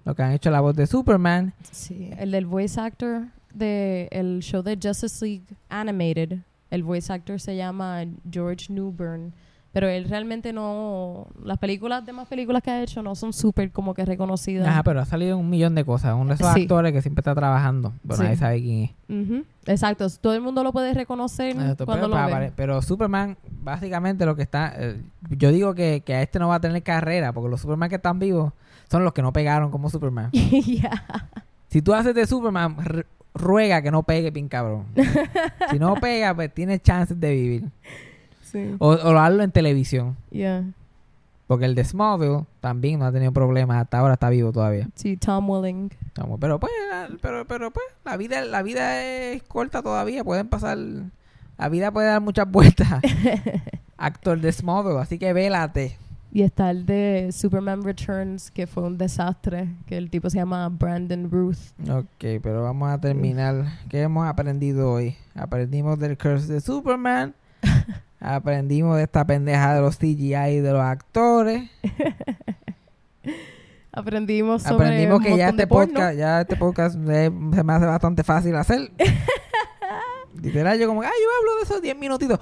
[0.06, 1.54] Los que han hecho la voz de Superman.
[1.72, 6.40] Sí, el del voice actor de el show de Justice League Animated.
[6.70, 9.34] El voice actor se llama George Newbern.
[9.78, 11.28] Pero él realmente no...
[11.44, 14.68] Las películas, demás películas que ha hecho no son súper como que reconocidas.
[14.68, 16.16] Ajá, pero ha salido un millón de cosas.
[16.16, 16.64] Uno de esos Sí.
[16.64, 17.94] actores que siempre está trabajando.
[18.02, 18.24] Pero Sí.
[18.24, 19.44] nadie sabe quién es.
[19.68, 20.08] Exacto.
[20.20, 22.32] Todo el mundo lo puede reconocer Exacto, cuando pero, lo para- ve.
[22.48, 24.74] para- pero Superman, básicamente lo que está...
[24.78, 25.00] eh,
[25.30, 27.32] yo digo que, que a este no va a tener carrera.
[27.32, 28.54] Porque los Superman que están vivos
[28.90, 30.32] son los que no pegaron como Superman.
[31.70, 32.78] Si tú haces de Superman,
[33.36, 34.86] ruega que no pegue, pin cabrón.
[35.70, 37.64] si no pega, pues tienes chances de vivir.
[38.52, 38.76] Sí.
[38.80, 40.18] O, o hazlo en televisión.
[40.32, 40.66] Yeah.
[41.48, 43.82] Porque el de Smallville también no ha tenido problemas.
[43.82, 44.90] Hasta ahora está vivo todavía.
[44.96, 45.90] Sí, Tom Welling.
[46.40, 46.72] Pero pues,
[47.22, 50.24] pero, pero pues, la vida, la vida es corta todavía.
[50.26, 50.78] Pueden pasar.
[51.58, 53.02] La vida puede dar muchas vueltas.
[53.98, 55.98] actor de Smallville, así que vélate.
[56.32, 60.68] Y está el de Superman Returns, que fue un desastre, que el tipo se llama
[60.70, 61.72] Brandon Ruth.
[61.90, 63.66] Ok, pero vamos a terminar.
[63.90, 65.16] ¿Qué hemos aprendido hoy?
[65.34, 67.34] Aprendimos del curse de Superman.
[68.20, 71.70] Aprendimos de esta pendeja de los CGI y de los actores.
[73.92, 75.94] Aprendimos sobre Aprendimos un que ya de este porno.
[75.94, 78.92] podcast, ya este podcast eh, se me hace bastante fácil hacer.
[80.42, 82.40] Literal, yo como, ay, yo hablo de esos 10 minutitos.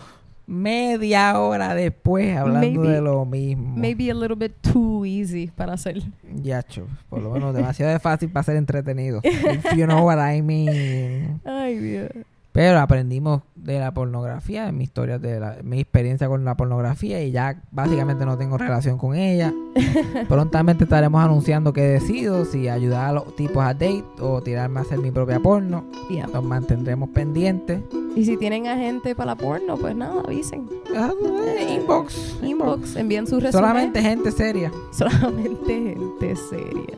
[0.47, 3.75] Media hora después hablando Maybe- de lo mismo.
[3.77, 6.01] Maybe a little bit too easy para hacer.
[6.43, 9.21] Yacho, por lo menos demasiado fácil para ser entretenido.
[9.23, 11.39] If you know what I mean.
[11.45, 12.09] Ay, Dios.
[12.55, 17.21] Pero aprendimos de la pornografía, de mi historia, de la- mi experiencia con la pornografía
[17.21, 19.53] y ya básicamente no tengo relación con ella.
[20.29, 24.83] Prontamente estaremos anunciando qué decido, si ayudar a los tipos a date o tirarme a
[24.83, 25.83] hacer mi propia porno.
[26.09, 26.27] Yeah.
[26.27, 27.81] Nos mantendremos pendientes.
[28.15, 30.69] Y si tienen agente para la porno, pues nada, avisen.
[30.95, 31.11] Ah,
[31.57, 32.37] eh, Inbox.
[32.41, 33.51] Inbox, envíen su resumen.
[33.67, 34.71] Solamente gente seria.
[34.93, 36.97] Solamente gente seria.